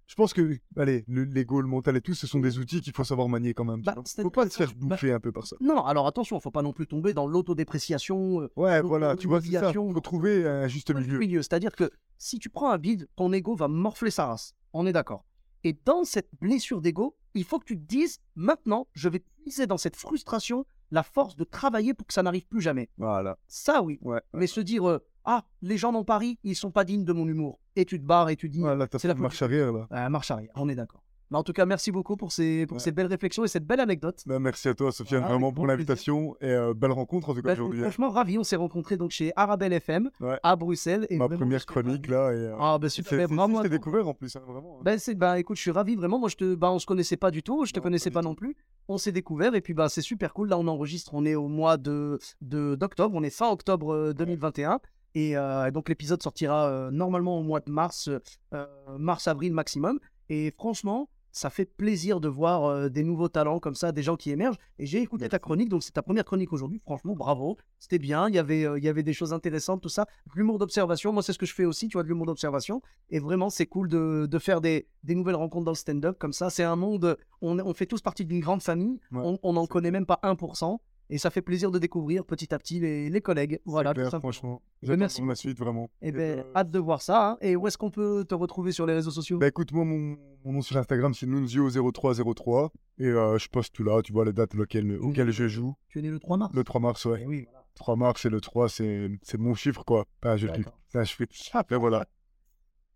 je 0.08 0.14
pense 0.16 0.32
que, 0.32 0.58
allez, 0.76 1.04
le- 1.06 1.24
l'ego, 1.24 1.60
le 1.60 1.68
mental 1.68 1.96
et 1.96 2.00
tout, 2.00 2.14
ce 2.14 2.26
sont 2.26 2.40
des 2.40 2.58
outils 2.58 2.80
qu'il 2.80 2.92
faut 2.92 3.04
savoir 3.04 3.28
manier 3.28 3.54
quand 3.54 3.64
même. 3.64 3.82
Bah, 3.82 3.94
faut 4.20 4.30
pas 4.30 4.48
se 4.48 4.56
faire 4.56 4.68
bah- 4.76 4.96
bouffer 4.96 5.12
un 5.12 5.20
peu 5.20 5.30
par 5.30 5.46
ça. 5.46 5.54
Non, 5.60 5.76
non, 5.76 5.84
alors 5.84 6.06
attention, 6.06 6.40
faut 6.40 6.50
pas 6.50 6.62
non 6.62 6.72
plus 6.72 6.86
tomber 6.86 7.12
dans 7.14 7.26
l'autodépréciation. 7.26 8.40
euh, 8.42 8.48
Ouais, 8.56 8.80
voilà, 8.80 9.16
tu 9.16 9.26
vois, 9.28 9.40
c'est 9.40 9.52
ça. 9.52 9.72
faut 9.72 10.00
trouver 10.00 10.46
un 10.46 10.66
juste 10.68 10.94
milieu. 10.94 11.18
milieu. 11.18 11.42
C'est-à-dire 11.42 11.72
que 11.76 11.90
si 12.16 12.38
tu 12.38 12.48
prends 12.48 12.70
un 12.70 12.78
bide, 12.78 13.08
ton 13.16 13.32
ego 13.32 13.54
va 13.54 13.68
morfler 13.68 14.10
sa 14.10 14.26
race. 14.26 14.54
On 14.72 14.86
est 14.86 14.92
d'accord. 14.92 15.24
Et 15.64 15.76
dans 15.84 16.04
cette 16.04 16.28
blessure 16.40 16.80
d'ego, 16.80 17.16
il 17.34 17.44
faut 17.44 17.58
que 17.58 17.64
tu 17.66 17.76
te 17.78 17.84
dises 17.86 18.18
maintenant, 18.36 18.86
je 18.94 19.08
vais 19.08 19.20
puiser 19.42 19.66
dans 19.66 19.76
cette 19.76 19.96
frustration 19.96 20.64
la 20.90 21.02
force 21.02 21.36
de 21.36 21.44
travailler 21.44 21.92
pour 21.94 22.06
que 22.06 22.14
ça 22.14 22.22
n'arrive 22.22 22.46
plus 22.46 22.60
jamais. 22.62 22.88
Voilà. 22.96 23.36
Ça, 23.46 23.82
oui. 23.82 23.98
Ouais. 24.02 24.20
Mais 24.32 24.46
se 24.46 24.60
dire, 24.60 24.88
euh, 24.88 24.98
ah, 25.30 25.44
les 25.62 25.76
gens 25.76 25.92
dans 25.92 26.04
Paris, 26.04 26.38
ils 26.42 26.56
sont 26.56 26.70
pas 26.70 26.84
dignes 26.84 27.04
de 27.04 27.12
mon 27.12 27.28
humour. 27.28 27.60
Et 27.76 27.84
tu 27.84 28.00
te 28.00 28.04
barres 28.06 28.30
et 28.30 28.36
tu 28.36 28.48
dis, 28.48 28.62
c'est 28.98 29.08
la 29.08 29.14
marche 29.14 29.42
arrière, 29.42 29.72
là. 29.72 29.86
Ah, 29.90 30.08
marche 30.08 30.30
arrière, 30.30 30.50
on 30.56 30.68
est 30.68 30.74
d'accord. 30.74 31.02
Mais 31.30 31.36
en 31.36 31.42
tout 31.42 31.52
cas, 31.52 31.66
merci 31.66 31.92
beaucoup 31.92 32.16
pour 32.16 32.32
ces, 32.32 32.64
pour 32.64 32.76
Ouais. 32.78 32.82
ces 32.82 32.90
belles 32.90 33.06
réflexions 33.06 33.44
et 33.44 33.48
cette 33.48 33.66
belle 33.66 33.80
anecdote. 33.80 34.22
Bah, 34.24 34.38
merci 34.38 34.66
à 34.68 34.72
toi, 34.74 34.90
Sofiane, 34.90 35.20
Voilà, 35.20 35.34
vraiment 35.34 35.52
pour 35.52 35.66
l'invitation 35.66 36.34
et 36.40 36.46
euh, 36.48 36.72
belle 36.72 36.92
rencontre 36.92 37.28
en 37.28 37.34
tout 37.34 37.42
cas 37.42 37.48
Bah, 37.48 37.52
aujourd'hui. 37.52 37.82
franchement, 37.82 38.08
ravi. 38.08 38.38
On 38.38 38.44
s'est 38.44 38.56
rencontrés 38.56 38.96
donc 38.96 39.10
chez 39.10 39.30
Arabelle 39.36 39.74
FM 39.74 40.08
Ouais. 40.22 40.38
à 40.42 40.56
Bruxelles. 40.56 41.06
Et 41.10 41.18
Ma 41.18 41.28
première 41.28 41.66
chronique 41.66 42.08
là. 42.08 42.32
Et, 42.32 42.36
euh, 42.36 42.56
Ah, 42.58 42.78
bah 42.78 42.88
c'est- 42.88 43.02
super. 43.02 43.20
je 43.20 43.26
t'ai 43.26 43.34
attends. 43.42 43.62
découvert 43.68 44.08
en 44.08 44.14
plus, 44.14 44.34
hein, 44.36 44.40
vraiment. 44.48 44.78
hein. 44.78 44.82
Ben, 44.84 44.98
c'est, 44.98 45.14
bah, 45.16 45.38
écoute, 45.38 45.58
je 45.58 45.60
suis 45.62 45.70
ravi 45.70 45.96
vraiment. 45.96 46.18
Moi, 46.18 46.30
je 46.30 46.36
te, 46.36 46.54
bah, 46.54 46.72
on 46.72 46.78
se 46.78 46.86
connaissait 46.86 47.18
pas 47.18 47.30
du 47.30 47.42
tout. 47.42 47.66
Je 47.66 47.72
te 47.74 47.78
Non, 47.78 47.82
connaissais 47.82 48.10
pas 48.10 48.22
non 48.22 48.34
plus. 48.34 48.56
On 48.88 48.96
s'est 48.96 49.12
découvert 49.12 49.54
et 49.54 49.60
puis 49.60 49.74
bah, 49.74 49.90
c'est 49.90 50.00
super 50.00 50.32
cool. 50.32 50.48
Là, 50.48 50.58
on 50.58 50.66
enregistre. 50.66 51.12
On 51.12 51.26
est 51.26 51.34
au 51.34 51.48
mois 51.48 51.76
de, 51.76 52.18
de 52.40 52.74
d'octobre. 52.74 53.14
On 53.14 53.22
est 53.22 53.28
fin 53.28 53.50
octobre 53.50 53.92
euh, 53.92 54.14
2021. 54.14 54.80
Et 55.18 55.36
euh, 55.36 55.72
donc, 55.72 55.88
l'épisode 55.88 56.22
sortira 56.22 56.68
euh, 56.68 56.92
normalement 56.92 57.40
au 57.40 57.42
mois 57.42 57.58
de 57.58 57.72
mars, 57.72 58.08
euh, 58.54 58.66
mars-avril 58.96 59.52
maximum. 59.52 59.98
Et 60.28 60.52
franchement, 60.56 61.08
ça 61.32 61.50
fait 61.50 61.64
plaisir 61.64 62.20
de 62.20 62.28
voir 62.28 62.64
euh, 62.64 62.88
des 62.88 63.02
nouveaux 63.02 63.28
talents 63.28 63.58
comme 63.58 63.74
ça, 63.74 63.90
des 63.90 64.02
gens 64.04 64.16
qui 64.16 64.30
émergent. 64.30 64.58
Et 64.78 64.86
j'ai 64.86 65.00
écouté 65.00 65.28
ta 65.28 65.40
chronique, 65.40 65.70
donc 65.70 65.82
c'est 65.82 65.90
ta 65.90 66.02
première 66.02 66.24
chronique 66.24 66.52
aujourd'hui. 66.52 66.80
Franchement, 66.84 67.16
bravo. 67.16 67.56
C'était 67.80 67.98
bien. 67.98 68.28
Il 68.28 68.34
y 68.36 68.38
avait, 68.38 68.64
euh, 68.64 68.78
il 68.78 68.84
y 68.84 68.88
avait 68.88 69.02
des 69.02 69.12
choses 69.12 69.32
intéressantes, 69.32 69.82
tout 69.82 69.88
ça. 69.88 70.06
L'humour 70.36 70.60
d'observation. 70.60 71.12
Moi, 71.12 71.24
c'est 71.24 71.32
ce 71.32 71.38
que 71.38 71.46
je 71.46 71.54
fais 71.54 71.64
aussi, 71.64 71.88
tu 71.88 71.94
vois, 71.94 72.04
de 72.04 72.08
l'humour 72.08 72.26
d'observation. 72.26 72.80
Et 73.10 73.18
vraiment, 73.18 73.50
c'est 73.50 73.66
cool 73.66 73.88
de, 73.88 74.26
de 74.30 74.38
faire 74.38 74.60
des, 74.60 74.86
des 75.02 75.16
nouvelles 75.16 75.34
rencontres 75.34 75.64
dans 75.64 75.72
le 75.72 75.76
stand-up 75.76 76.16
comme 76.18 76.32
ça. 76.32 76.48
C'est 76.48 76.64
un 76.64 76.76
monde. 76.76 77.16
On, 77.42 77.58
on 77.58 77.74
fait 77.74 77.86
tous 77.86 78.00
partie 78.00 78.24
d'une 78.24 78.40
grande 78.40 78.62
famille. 78.62 79.00
Ouais, 79.10 79.38
on 79.42 79.52
n'en 79.52 79.66
connaît 79.66 79.90
même 79.90 80.06
pas 80.06 80.20
1%. 80.22 80.78
Et 81.10 81.16
ça 81.18 81.30
fait 81.30 81.40
plaisir 81.42 81.70
de 81.70 81.78
découvrir 81.78 82.24
petit 82.26 82.52
à 82.54 82.58
petit 82.58 82.80
les, 82.80 83.08
les 83.08 83.20
collègues. 83.22 83.60
Voilà, 83.64 83.94
Clair, 83.94 84.10
franchement. 84.18 84.60
Ben, 84.82 84.96
merci. 84.98 85.22
la 85.26 85.34
suite, 85.34 85.58
vraiment. 85.58 85.88
Eh 86.02 86.08
Et, 86.08 86.12
ben, 86.12 86.38
euh, 86.40 86.42
hâte 86.54 86.70
de 86.70 86.78
voir 86.78 87.00
ça. 87.00 87.30
hein. 87.30 87.38
Et 87.40 87.56
où 87.56 87.66
est-ce 87.66 87.78
qu'on 87.78 87.90
peut 87.90 88.24
te 88.28 88.34
retrouver 88.34 88.72
sur 88.72 88.84
les 88.84 88.92
réseaux 88.92 89.10
sociaux? 89.10 89.38
Bah 89.38 89.48
écoute, 89.48 89.72
moi, 89.72 89.84
mon, 89.86 90.18
mon 90.44 90.52
nom 90.52 90.60
sur 90.60 90.76
Instagram, 90.76 91.14
c'est 91.14 91.26
Nunzio0303. 91.26 92.70
Et 92.98 93.06
euh, 93.06 93.38
je 93.38 93.48
poste 93.48 93.74
tout 93.74 93.84
là, 93.84 94.02
tu 94.02 94.12
vois 94.12 94.24
les 94.24 94.32
dates 94.32 94.54
auxquelles, 94.54 94.96
auxquelles 94.98 95.30
je 95.30 95.48
joue. 95.48 95.74
Tu 95.88 95.98
es 95.98 96.02
né 96.02 96.10
le 96.10 96.18
3 96.18 96.36
mars. 96.36 96.54
Le 96.54 96.64
3 96.64 96.80
mars, 96.80 97.04
ouais. 97.06 97.20
Eh 97.22 97.26
oui, 97.26 97.44
voilà. 97.50 97.64
3 97.74 97.96
mars 97.96 98.24
et 98.24 98.28
le 98.28 98.40
3, 98.40 98.68
c'est 98.68 99.08
mon 99.38 99.54
chiffre, 99.54 99.84
quoi. 99.84 100.06
Pas 100.20 100.36
je 100.36 100.48
D'accord. 100.48 100.78
C'est 100.88 100.98
un 100.98 101.04
chiffre. 101.04 101.24
Après, 101.54 101.76
voilà. 101.78 102.06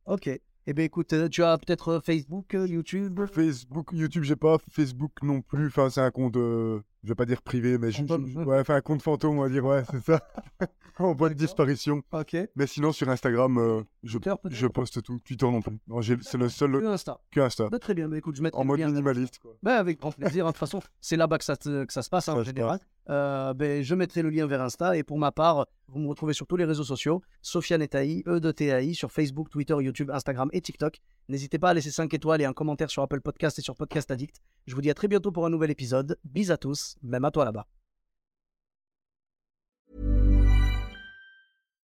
Ok. 0.06 0.28
Eh 0.66 0.72
bien, 0.74 0.84
écoute, 0.84 1.12
euh, 1.12 1.28
tu 1.28 1.42
as 1.42 1.56
peut-être 1.58 2.00
Facebook, 2.04 2.52
YouTube? 2.54 3.20
Facebook, 3.32 3.90
YouTube, 3.92 4.22
j'ai 4.24 4.36
pas. 4.36 4.58
Facebook 4.70 5.12
non 5.22 5.40
plus. 5.40 5.66
Enfin, 5.68 5.90
c'est 5.90 6.00
un 6.00 6.10
compte, 6.10 6.36
euh, 6.36 6.80
je 7.02 7.08
vais 7.08 7.14
pas 7.14 7.24
dire 7.26 7.42
privé, 7.42 7.78
mais 7.78 7.90
je, 7.90 8.04
je- 8.06 8.38
ouais, 8.44 8.60
enfin, 8.60 8.76
un 8.76 8.80
compte 8.80 9.02
fantôme, 9.02 9.38
on 9.38 9.42
va 9.42 9.48
dire, 9.48 9.64
ouais, 9.64 9.82
c'est 9.90 10.02
ça. 10.04 10.20
en 10.98 11.14
bonne 11.14 11.34
disparition. 11.34 12.02
Ok. 12.12 12.36
Mais 12.54 12.66
sinon, 12.66 12.92
sur 12.92 13.08
Instagram, 13.08 13.58
euh, 13.58 13.82
je, 14.04 14.18
je 14.50 14.66
poste 14.68 15.02
tout. 15.02 15.18
Twitter 15.24 15.46
non 15.46 15.60
plus. 15.62 15.78
C'est 16.22 16.38
le 16.38 16.48
seul 16.48 16.72
Que 16.80 16.86
Insta. 16.86 17.20
que 17.30 17.40
Insta. 17.40 17.68
Bah, 17.70 17.78
très 17.78 17.94
bien. 17.94 18.08
Bah, 18.08 18.18
écoute, 18.18 18.36
je 18.36 18.42
mettrai 18.42 18.60
En 18.60 18.64
mode 18.64 18.78
minimaliste, 18.80 19.38
quoi. 19.38 19.56
Bah, 19.62 19.78
avec 19.78 19.98
grand 19.98 20.12
plaisir. 20.12 20.44
hein. 20.46 20.50
De 20.50 20.52
toute 20.52 20.60
façon, 20.60 20.80
c'est 21.00 21.16
là-bas 21.16 21.38
que 21.38 21.44
ça, 21.44 21.56
te- 21.56 21.84
que 21.84 21.92
ça 21.92 22.02
se 22.02 22.10
passe 22.10 22.28
hein, 22.28 22.34
en 22.34 22.44
général. 22.44 22.78
Euh, 23.10 23.52
ben, 23.54 23.82
je 23.82 23.94
mettrai 23.94 24.22
le 24.22 24.30
lien 24.30 24.46
vers 24.46 24.62
Insta. 24.62 24.96
Et 24.96 25.02
pour 25.02 25.18
ma 25.18 25.32
part, 25.32 25.66
vous 25.88 25.98
me 26.00 26.08
retrouvez 26.08 26.32
sur 26.32 26.46
tous 26.46 26.56
les 26.56 26.64
réseaux 26.64 26.84
sociaux. 26.84 27.22
Sofiane 27.40 27.82
Etaï, 27.82 28.22
E 28.26 28.40
de 28.40 28.52
TAI, 28.52 28.94
sur 28.94 29.10
Facebook, 29.10 29.50
Twitter, 29.50 29.76
YouTube, 29.80 30.10
Instagram 30.10 30.48
et 30.52 30.60
TikTok. 30.60 31.00
N'hésitez 31.28 31.58
pas 31.58 31.70
à 31.70 31.74
laisser 31.74 31.90
5 31.90 32.12
étoiles 32.14 32.40
et 32.40 32.44
un 32.44 32.52
commentaire 32.52 32.90
sur 32.90 33.02
Apple 33.02 33.20
Podcast 33.20 33.58
et 33.58 33.62
sur 33.62 33.76
Podcast 33.76 34.10
Addict. 34.10 34.40
Je 34.66 34.74
vous 34.74 34.80
dis 34.80 34.90
à 34.90 34.94
très 34.94 35.08
bientôt 35.08 35.32
pour 35.32 35.46
un 35.46 35.50
nouvel 35.50 35.70
épisode. 35.70 36.18
Bis 36.24 36.50
à 36.50 36.56
tous, 36.56 36.96
même 37.02 37.24
à 37.24 37.30
toi 37.30 37.44
là-bas. 37.44 37.66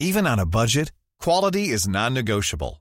Even 0.01 0.27
on 0.27 0.37
a 0.37 0.45
budget, 0.45 0.91
quality 1.21 1.71
is 1.71 1.87
non-negotiable. 1.87 2.81